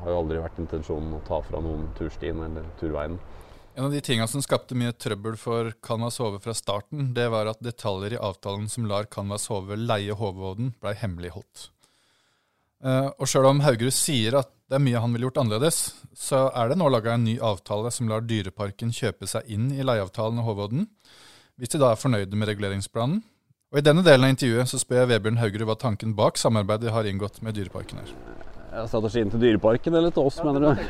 har 0.00 0.12
jo 0.12 0.18
aldri 0.22 0.40
vært 0.40 0.60
intensjonen 0.60 1.16
å 1.16 1.22
ta 1.26 1.40
fra 1.44 1.60
noen 1.64 1.88
turstien 1.98 2.40
eller 2.46 2.68
turveien. 2.80 3.18
En 3.78 3.86
av 3.86 3.94
de 3.94 4.00
tingene 4.02 4.28
som 4.28 4.42
skapte 4.42 4.76
mye 4.76 4.92
trøbbel 4.92 5.36
for 5.38 5.70
Canvas 5.84 6.18
Hove 6.20 6.40
fra 6.42 6.54
starten, 6.56 7.12
det 7.14 7.28
var 7.32 7.48
at 7.48 7.62
detaljer 7.64 8.16
i 8.16 8.20
avtalen 8.20 8.66
som 8.68 8.88
lar 8.90 9.06
Canvas 9.12 9.46
Hove 9.52 9.78
leie 9.78 10.16
Hovevåden 10.16 10.74
blei 10.82 10.96
hemmeligholdt. 10.98 11.68
Uh, 12.80 13.12
og 13.20 13.28
sjøl 13.28 13.46
om 13.50 13.60
Haugerud 13.60 13.92
sier 13.92 14.38
at 14.40 14.50
det 14.70 14.78
er 14.78 14.82
mye 14.82 15.00
han 15.02 15.12
ville 15.12 15.26
gjort 15.28 15.40
annerledes, 15.42 15.78
så 16.16 16.46
er 16.56 16.70
det 16.70 16.78
nå 16.80 16.88
laga 16.88 17.12
en 17.16 17.26
ny 17.26 17.34
avtale 17.44 17.90
som 17.92 18.08
lar 18.08 18.24
Dyreparken 18.24 18.92
kjøpe 18.94 19.28
seg 19.28 19.48
inn 19.52 19.68
i 19.74 19.84
leieavtalen 19.84 20.40
i 20.40 20.46
Hovevåden. 20.46 20.86
hvis 21.60 21.74
de 21.74 21.80
da 21.82 21.90
er 21.92 22.00
fornøyde 22.00 22.36
med 22.38 22.48
reguleringsplanen. 22.48 23.20
Og 23.70 23.78
I 23.78 23.84
denne 23.86 24.02
delen 24.02 24.26
av 24.26 24.32
intervjuet 24.32 24.66
så 24.66 24.78
spør 24.82 25.04
jeg 25.04 25.08
Vebjørn 25.12 25.36
Haugerud 25.38 25.68
hva 25.68 25.76
tanken 25.78 26.10
bak 26.18 26.38
samarbeidet 26.40 26.88
de 26.88 26.94
har 26.94 27.06
inngått 27.06 27.36
med 27.46 27.54
Dyreparken 27.54 28.00
er. 28.02 28.08
Ja, 28.74 28.82
strategien 28.90 29.30
til 29.30 29.42
Dyreparken 29.44 29.94
eller 29.94 30.10
til 30.14 30.26
oss, 30.26 30.40
mener 30.42 30.64
du? 30.64 30.82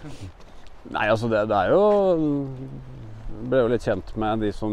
Nei, 0.96 1.04
altså 1.12 1.28
det, 1.28 1.42
det 1.50 1.58
er 1.58 1.74
jo 1.74 1.82
Ble 3.50 3.60
jo 3.60 3.68
litt 3.72 3.84
kjent 3.84 4.14
med 4.20 4.40
de 4.46 4.48
som 4.56 4.72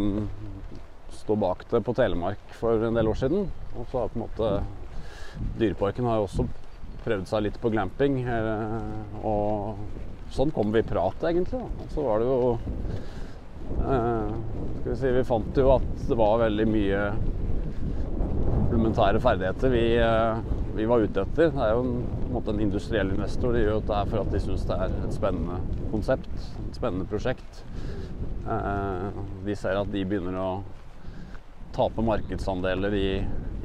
står 1.17 1.39
bak 1.43 1.65
det 1.71 1.81
på 1.83 1.93
Telemark 1.97 2.55
for 2.61 2.87
en 2.87 2.95
del 2.95 3.11
år 3.11 3.19
siden. 3.19 3.45
Og 3.75 3.85
så 3.91 4.01
har 4.05 4.11
på 4.13 4.19
en 4.21 4.23
måte 4.23 4.53
Dyreparken 5.59 6.07
har 6.07 6.21
jo 6.21 6.29
også 6.29 6.47
prøvd 7.03 7.27
seg 7.29 7.43
litt 7.45 7.59
på 7.63 7.71
glamping. 7.75 8.21
eh, 8.23 9.23
Og 9.27 9.83
sånn 10.35 10.51
kom 10.55 10.71
vi 10.71 10.79
i 10.79 10.87
prat, 10.87 11.27
egentlig. 11.27 11.59
da. 11.59 11.83
Og 11.83 11.91
så 11.93 12.07
var 12.07 12.23
det 12.23 12.27
jo 12.31 12.39
Skal 13.77 14.91
vi 14.91 14.95
si 14.99 15.11
Vi 15.15 15.25
fant 15.27 15.59
jo 15.59 15.71
at 15.75 15.89
det 16.07 16.17
var 16.19 16.41
veldig 16.45 16.67
mye 16.69 17.01
komplementære 18.77 19.19
ferdigheter 19.19 19.69
vi, 19.69 19.97
eh, 19.97 20.39
vi 20.75 20.85
var 20.85 21.01
ute 21.01 21.23
etter. 21.23 21.49
Det 21.51 21.63
er 21.63 21.71
jo 21.73 21.81
en, 21.81 21.93
en 22.27 22.33
måte 22.35 22.53
en 22.53 22.59
industriell 22.61 23.09
investor. 23.09 23.55
De 23.55 23.63
gjør 23.63 23.79
dette 23.79 24.01
for 24.11 24.21
at 24.21 24.33
de 24.33 24.41
syns 24.43 24.65
det 24.69 24.77
er 24.77 24.93
et 25.07 25.15
spennende 25.15 25.57
konsept, 25.91 26.29
et 26.67 26.77
spennende 26.77 27.07
prosjekt. 27.09 27.63
Eh, 28.47 29.21
de 29.47 29.55
ser 29.57 29.79
at 29.79 29.89
de 29.91 30.03
begynner 30.05 30.37
å 30.37 30.51
tape 31.75 32.05
markedsandeler 32.05 32.93
i, 32.97 33.09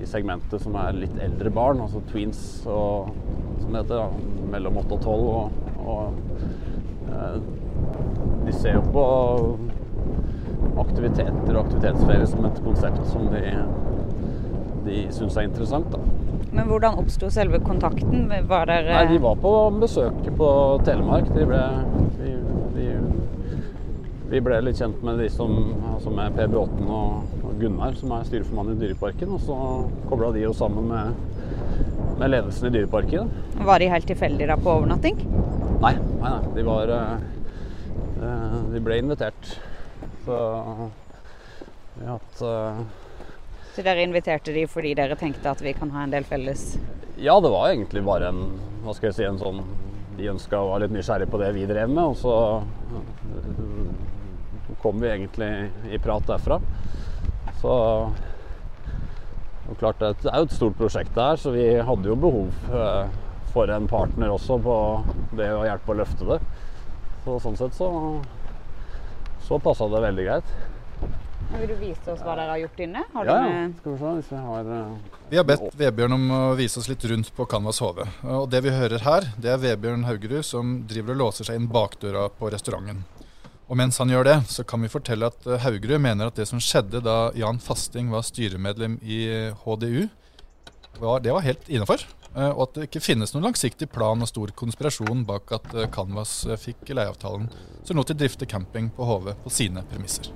i 0.00 0.08
segmentet 0.08 0.64
som 0.64 0.76
er 0.80 0.96
litt 0.96 1.18
eldre 1.22 1.52
barn, 1.54 1.82
altså 1.84 2.02
tweens 2.10 2.40
og 2.66 3.12
som 3.60 3.68
det 3.68 3.84
heter, 3.84 4.00
da, 4.00 4.48
mellom 4.54 4.80
8 4.82 4.96
og 4.96 5.04
12. 5.04 5.28
Og, 5.36 5.50
og 5.92 7.12
eh, 7.12 7.38
de 8.46 8.56
ser 8.56 8.78
jo 8.80 8.86
på 8.94 9.06
aktiviteter 10.82 11.54
og 11.56 11.64
aktivitetsferie 11.66 12.26
som 12.30 12.46
et 12.48 12.60
konsept 12.64 13.06
som 13.12 13.28
de, 13.32 13.42
de 14.86 14.98
syns 15.14 15.36
er 15.38 15.48
interessant. 15.48 15.90
da. 15.92 16.00
Men 16.52 16.68
hvordan 16.68 16.98
oppsto 17.00 17.30
selve 17.32 17.62
kontakten? 17.64 18.26
Var 18.48 18.68
dere 18.68 18.96
Nei, 18.98 19.06
De 19.14 19.20
var 19.24 19.38
på 19.40 19.52
besøk 19.80 20.26
på 20.36 20.48
Telemark. 20.84 21.30
De 21.32 21.46
ble, 21.48 21.60
vi, 22.18 22.34
de, 22.76 22.88
vi 24.34 24.42
ble 24.44 24.58
litt 24.66 24.80
kjent 24.80 25.00
med 25.06 25.22
de 25.22 25.30
som 25.32 25.54
altså 25.94 26.12
med 26.12 26.36
Per 26.36 26.50
Bråten 26.52 26.90
og, 26.92 27.38
og 27.40 27.56
Gunnar, 27.60 27.96
som 27.96 28.12
er 28.16 28.28
styreformann 28.28 28.74
i 28.74 28.78
Dyreparken. 28.82 29.32
Og 29.32 29.40
så 29.46 29.56
kobla 30.10 30.32
de 30.36 30.44
oss 30.50 30.60
sammen 30.60 30.92
med, 30.92 31.16
med 32.20 32.34
ledelsen 32.34 32.68
i 32.68 32.74
Dyreparken. 32.76 33.32
Var 33.64 33.80
de 33.80 33.90
helt 33.94 34.08
tilfeldige 34.12 34.52
da 34.52 34.58
på 34.60 34.76
overnatting? 34.76 35.24
Nei, 35.82 35.96
nei, 35.96 36.28
nei. 36.28 36.40
De 36.58 36.64
var 36.68 36.92
eh, 36.94 37.28
eh, 38.20 38.58
De 38.74 38.84
ble 38.84 39.00
invitert. 39.00 39.54
Så 40.24 40.38
vi 41.94 42.06
har 42.06 42.12
hatt 42.16 42.42
eh, 42.46 42.82
Så 43.74 43.84
dere 43.84 44.04
inviterte 44.06 44.54
de 44.54 44.66
fordi 44.70 44.94
dere 44.98 45.16
tenkte 45.18 45.50
at 45.50 45.62
vi 45.64 45.74
kan 45.76 45.90
ha 45.94 46.04
en 46.06 46.14
del 46.14 46.26
felles 46.28 46.76
Ja, 47.20 47.38
det 47.42 47.50
var 47.52 47.70
egentlig 47.72 48.04
bare 48.06 48.30
en 48.32 48.42
Hva 48.84 48.94
skal 48.96 49.10
jeg 49.10 49.18
si, 49.18 49.26
en 49.28 49.40
sånn 49.40 49.62
De 50.18 50.30
ønska 50.32 50.60
å 50.60 50.72
være 50.72 50.86
litt 50.86 50.96
nysgjerrig 50.98 51.28
på 51.32 51.40
det 51.42 51.52
vi 51.56 51.66
drev 51.66 51.90
med, 51.90 52.12
og 52.12 52.16
så 52.20 52.34
øh, 52.92 54.76
kom 54.82 55.00
vi 55.00 55.08
egentlig 55.08 55.48
i 55.94 55.98
prat 56.02 56.26
derfra. 56.26 56.58
Så 57.62 57.72
og 59.70 59.78
klart, 59.78 60.00
det 60.02 60.28
er 60.28 60.40
jo 60.42 60.48
et 60.48 60.52
stort 60.52 60.76
prosjekt 60.76 61.16
her, 61.16 61.38
så 61.40 61.52
vi 61.54 61.64
hadde 61.80 62.10
jo 62.10 62.16
behov 62.18 62.50
øh, 62.74 63.12
for 63.54 63.70
en 63.72 63.86
partner 63.88 64.32
også 64.34 64.58
på 64.60 64.76
det 65.38 65.48
å 65.54 65.62
hjelpe 65.64 65.94
å 65.94 65.98
løfte 66.02 66.28
det. 66.28 66.38
Så 67.24 67.38
sånn 67.40 67.56
sett 67.56 67.78
så 67.78 67.88
så 69.52 69.58
passa 69.60 69.88
det 69.88 70.00
veldig 70.00 70.24
greit. 70.24 70.52
Vil 71.52 71.68
du 71.68 71.74
vise 71.76 72.08
oss 72.08 72.22
hva 72.24 72.32
dere 72.38 72.54
har 72.54 72.60
gjort 72.62 72.78
inne? 72.80 73.02
Har 73.12 73.28
Ja, 73.28 73.40
ja. 73.44 73.64
Skal 73.80 73.92
vi 73.92 73.98
se 74.00 74.12
hvis 74.16 74.30
vi 74.32 74.38
har 74.46 74.70
øh, 74.76 74.92
Vi 75.28 75.36
har 75.36 75.44
bedt 75.44 75.74
Vebjørn 75.76 76.14
om 76.16 76.24
å 76.32 76.40
vise 76.56 76.80
oss 76.80 76.88
litt 76.88 77.04
rundt 77.10 77.28
på 77.36 77.44
Canvas 77.50 77.82
HV. 77.84 78.00
Og 78.32 78.46
det 78.48 78.62
vi 78.64 78.72
hører 78.72 79.04
her, 79.04 79.26
det 79.36 79.52
er 79.52 79.60
Vebjørn 79.60 80.06
Haugerud 80.08 80.46
som 80.48 80.78
driver 80.88 81.12
og 81.12 81.20
låser 81.26 81.50
seg 81.50 81.60
inn 81.60 81.68
bakdøra 81.68 82.30
på 82.38 82.48
restauranten. 82.54 83.04
Og 83.68 83.76
mens 83.76 84.00
han 84.00 84.08
gjør 84.12 84.24
det, 84.30 84.38
så 84.52 84.64
kan 84.64 84.80
vi 84.84 84.92
fortelle 84.92 85.28
at 85.28 85.44
eh, 85.44 85.60
Haugerud 85.60 86.00
mener 86.00 86.32
at 86.32 86.40
det 86.40 86.48
som 86.48 86.62
skjedde 86.62 87.04
da 87.04 87.18
Jan 87.36 87.60
Fasting 87.60 88.08
var 88.14 88.24
styremedlem 88.24 88.96
i 89.04 89.20
eh, 89.28 89.66
HDU, 89.66 90.08
var, 90.96 91.20
det 91.20 91.36
var 91.36 91.44
helt 91.44 91.68
innafor. 91.68 92.08
Og 92.34 92.62
at 92.64 92.76
det 92.76 92.86
ikke 92.88 93.02
finnes 93.04 93.34
noen 93.34 93.44
langsiktig 93.50 93.90
plan 93.92 94.24
og 94.24 94.30
stor 94.30 94.52
konspirasjon 94.56 95.26
bak 95.28 95.52
at 95.52 95.74
eh, 95.76 95.88
Canvas 95.92 96.38
eh, 96.46 96.60
fikk 96.60 96.94
leieavtalen, 96.94 97.50
som 97.84 97.98
lot 97.98 98.08
de 98.08 98.16
drifte 98.16 98.48
camping 98.48 98.88
på 98.96 99.04
Hove 99.08 99.34
på 99.42 99.52
sine 99.52 99.84
premisser. 99.90 100.30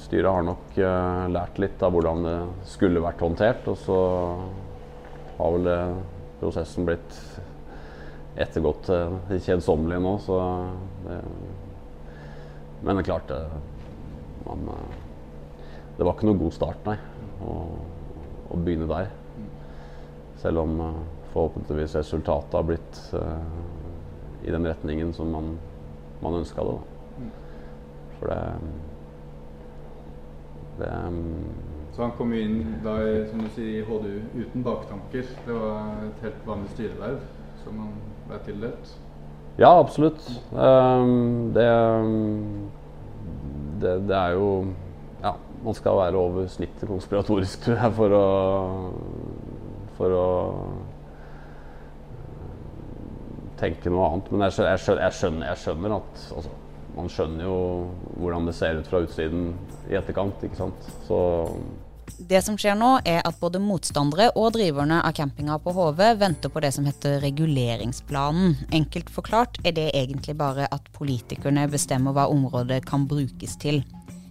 Styret 0.00 0.32
har 0.32 0.46
nok 0.46 0.78
eh, 0.80 1.26
lært 1.30 1.60
litt 1.62 1.84
av 1.86 1.94
hvordan 1.94 2.26
det 2.26 2.36
skulle 2.72 3.04
vært 3.04 3.22
håndtert, 3.22 3.70
og 3.70 3.78
så 3.78 4.00
har 5.38 5.54
vel 5.56 5.70
prosessen 6.40 6.88
blitt 6.88 7.14
ettergått 8.40 8.88
kjedsommelig 9.30 9.98
nå, 10.02 10.16
så 10.24 10.42
det 11.04 11.22
Men 12.80 12.96
det 12.96 13.02
er 13.02 13.08
klart, 13.10 13.32
man, 14.46 14.68
eh, 14.72 14.94
det 15.98 16.06
var 16.06 16.14
ikke 16.16 16.28
noe 16.30 16.40
god 16.40 16.54
start, 16.56 16.86
nei, 16.88 16.96
å, 17.44 17.56
å 18.50 18.60
begynne 18.60 18.88
der. 18.88 19.10
Selv 20.40 20.62
om 20.64 20.78
eh, 20.80 21.00
forhåpentligvis 21.32 21.96
resultatet 22.00 22.56
har 22.58 22.68
blitt 22.68 23.00
uh, 23.14 24.46
i 24.46 24.50
den 24.50 24.66
retningen 24.66 25.12
som 25.14 25.30
man, 25.32 25.58
man 26.20 26.40
ønska 26.42 26.64
det. 26.64 26.76
Da. 26.76 27.28
For 28.20 28.32
det 28.32 28.40
det, 30.80 30.92
Så 31.92 32.02
han 32.02 32.12
kom 32.16 32.32
inn 32.32 32.60
da, 32.84 32.96
som 33.28 33.42
du 33.42 33.48
sier, 33.54 33.80
i 33.80 33.84
HDU 33.84 34.20
uten 34.40 34.64
baktanker. 34.64 35.28
Det 35.46 35.56
var 35.56 36.04
et 36.06 36.22
helt 36.24 36.44
vanlig 36.46 36.70
styreverv 36.74 37.24
som 37.64 37.80
han 37.82 37.96
ble 38.28 38.38
tildelt. 38.46 38.92
Ja, 39.60 39.74
absolutt. 39.74 40.22
Um, 40.54 41.50
det, 41.52 41.66
det, 43.82 43.96
det, 44.08 44.16
er 44.16 44.38
jo 44.38 44.50
Ja, 45.20 45.34
man 45.64 45.76
skal 45.76 45.98
være 45.98 46.22
over 46.22 46.46
snittet 46.48 46.88
konspiratorisk, 46.88 47.66
tror 47.66 47.82
jeg, 47.82 47.96
for 47.98 48.16
å 48.16 48.24
For 49.98 50.16
å 50.16 50.28
tenke 53.60 53.92
noe 53.92 54.08
annet. 54.08 54.32
Men 54.32 54.46
jeg 54.48 54.56
skjønner, 54.56 55.04
jeg 55.04 55.18
skjønner, 55.18 55.46
jeg 55.50 55.62
skjønner 55.64 55.96
at 56.00 56.26
altså, 56.38 56.56
Man 56.90 57.06
skjønner 57.06 57.46
jo 57.46 57.58
hvordan 58.18 58.48
det 58.48 58.56
ser 58.58 58.80
ut 58.80 58.88
fra 58.90 58.98
utsiden 59.04 59.52
i 59.86 59.94
etterkant, 59.94 60.42
ikke 60.42 60.58
sant. 60.58 60.88
Så 61.06 61.20
det 62.18 62.40
som 62.44 62.56
skjer 62.58 62.74
nå, 62.76 62.88
er 63.06 63.22
at 63.24 63.38
både 63.40 63.60
motstandere 63.62 64.30
og 64.38 64.50
driverne 64.56 64.98
av 65.06 65.14
campinga 65.16 65.56
på 65.62 65.72
Hove 65.76 66.10
venter 66.20 66.52
på 66.52 66.60
det 66.60 66.72
som 66.76 66.84
heter 66.88 67.20
reguleringsplanen. 67.22 68.56
Enkelt 68.76 69.12
forklart 69.14 69.60
er 69.64 69.76
det 69.76 69.86
egentlig 69.96 70.36
bare 70.40 70.66
at 70.74 70.90
politikerne 70.96 71.68
bestemmer 71.70 72.16
hva 72.16 72.26
området 72.32 72.82
kan 72.88 73.06
brukes 73.10 73.56
til. 73.62 73.82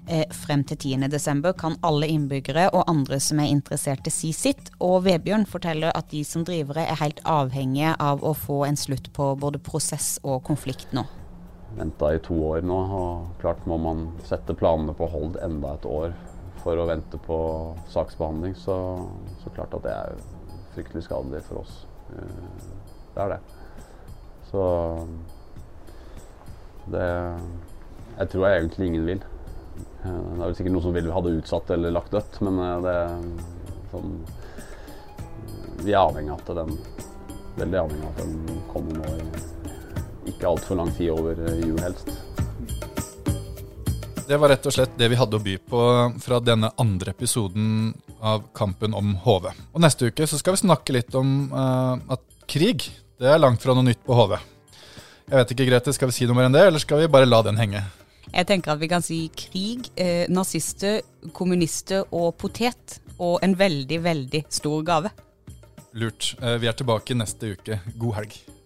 Eh, 0.10 0.26
frem 0.34 0.63
til 0.65 0.78
10.12 0.98 1.52
kan 1.54 1.76
alle 1.86 2.08
innbyggere 2.10 2.63
og 2.74 2.88
andre 2.89 3.19
som 3.22 3.38
er 3.43 3.52
interesserte 3.54 4.10
si 4.10 4.32
sitt, 4.34 4.72
og 4.82 5.04
Vebjørn 5.06 5.45
forteller 5.45 5.93
at 5.93 6.10
de 6.10 6.24
som 6.26 6.41
drivere 6.48 6.82
er 6.89 6.98
helt 6.98 7.22
avhengige 7.30 7.91
av 8.02 8.26
å 8.26 8.32
få 8.34 8.63
en 8.65 8.80
slutt 8.80 9.12
på 9.13 9.28
både 9.38 9.62
prosess 9.62 10.15
og 10.24 10.41
konflikt 10.50 10.98
nå. 10.98 11.06
Venta 11.78 12.10
i 12.15 12.24
to 12.26 12.39
år 12.48 12.65
nå, 12.65 12.80
og 12.98 13.38
klart 13.43 13.62
må 13.69 13.78
man 13.78 14.08
sette 14.26 14.58
planene 14.58 14.98
på 14.98 15.12
hold 15.13 15.38
enda 15.45 15.76
et 15.78 15.86
år 15.86 16.17
for 16.63 16.82
å 16.82 16.89
vente 16.89 17.22
på 17.30 17.39
saksbehandling, 17.93 18.58
så, 18.58 18.82
så 19.43 19.54
klart 19.54 19.78
at 19.78 19.86
det 19.86 19.93
er 19.93 20.19
fryktelig 20.74 21.06
skadelig 21.06 21.45
for 21.52 21.62
oss. 21.62 21.84
Eh, 22.17 22.45
det 23.13 23.28
er 23.28 23.36
det. 23.38 23.41
Så 24.50 24.63
det 26.89 27.10
Jeg 28.17 28.30
tror 28.32 28.48
jeg 28.48 28.58
egentlig 28.58 28.88
ingen 28.89 29.06
vil. 29.06 29.22
Eh, 30.04 30.12
det 30.12 30.38
er 30.38 30.46
vel 30.46 30.56
sikkert 30.58 30.76
noen 30.76 30.86
som 30.88 30.96
vil 30.96 31.12
ha 31.12 31.24
det 31.26 31.36
utsatt 31.42 31.74
eller 31.76 31.96
lagt 31.96 32.14
dødt, 32.16 32.40
men 32.48 32.60
eh, 32.64 32.78
det 32.86 32.98
sånn, 33.92 34.16
Vi 35.84 35.94
er 35.94 36.02
avhengig 36.02 36.34
av 36.36 36.42
at 36.44 36.56
den 36.62 36.78
Veldig 37.60 37.80
avhengig 37.82 38.06
av 38.08 38.12
at 38.14 38.20
den 38.24 38.60
kommer 38.72 39.00
nå 39.02 39.14
i 39.18 39.48
ikke 40.30 40.48
altfor 40.48 40.78
lang 40.78 40.92
tid 40.96 41.10
over 41.12 41.40
jul, 41.58 41.80
helst. 41.82 42.12
Det 44.30 44.38
var 44.38 44.52
rett 44.54 44.68
og 44.70 44.76
slett 44.76 44.94
det 45.00 45.08
vi 45.10 45.18
hadde 45.18 45.40
å 45.40 45.42
by 45.42 45.56
på 45.72 45.82
fra 46.22 46.38
denne 46.44 46.70
andre 46.80 47.16
episoden 47.16 47.90
av 48.22 48.46
Kampen 48.56 48.94
om 48.94 49.16
HV. 49.24 49.50
Og 49.74 49.82
neste 49.82 50.12
uke 50.12 50.28
så 50.30 50.38
skal 50.38 50.54
vi 50.54 50.62
snakke 50.62 50.94
litt 50.94 51.18
om 51.18 51.50
uh, 51.50 51.98
at 52.14 52.22
krig 52.46 52.86
det 53.20 53.34
er 53.34 53.42
langt 53.42 53.66
fra 53.66 53.74
noe 53.74 53.88
nytt 53.90 54.06
på 54.06 54.16
HV. 54.16 54.38
Jeg 55.30 55.42
vet 55.42 55.56
ikke, 55.56 55.66
Grete, 55.72 55.96
skal 55.98 56.12
vi 56.12 56.20
si 56.20 56.30
noe 56.30 56.38
mer 56.38 56.48
enn 56.48 56.56
det, 56.56 56.68
eller 56.70 56.84
skal 56.84 57.02
vi 57.02 57.10
bare 57.12 57.28
la 57.28 57.42
den 57.50 57.58
henge? 57.60 57.82
Jeg 58.34 58.46
tenker 58.46 58.76
at 58.76 58.82
vi 58.82 58.89
kan 58.92 59.04
si 59.04 59.24
krig, 59.34 59.89
eh, 59.98 60.28
nazister, 60.30 61.02
kommunister 61.34 62.06
og 62.13 62.36
potet. 62.38 63.00
Og 63.20 63.39
en 63.44 63.58
veldig, 63.60 64.04
veldig 64.04 64.46
stor 64.50 64.84
gave. 64.88 65.12
Lurt. 65.94 66.36
Eh, 66.42 66.56
vi 66.62 66.68
er 66.68 66.78
tilbake 66.78 67.18
neste 67.18 67.56
uke. 67.58 67.82
God 67.98 68.15
helg. 68.15 68.59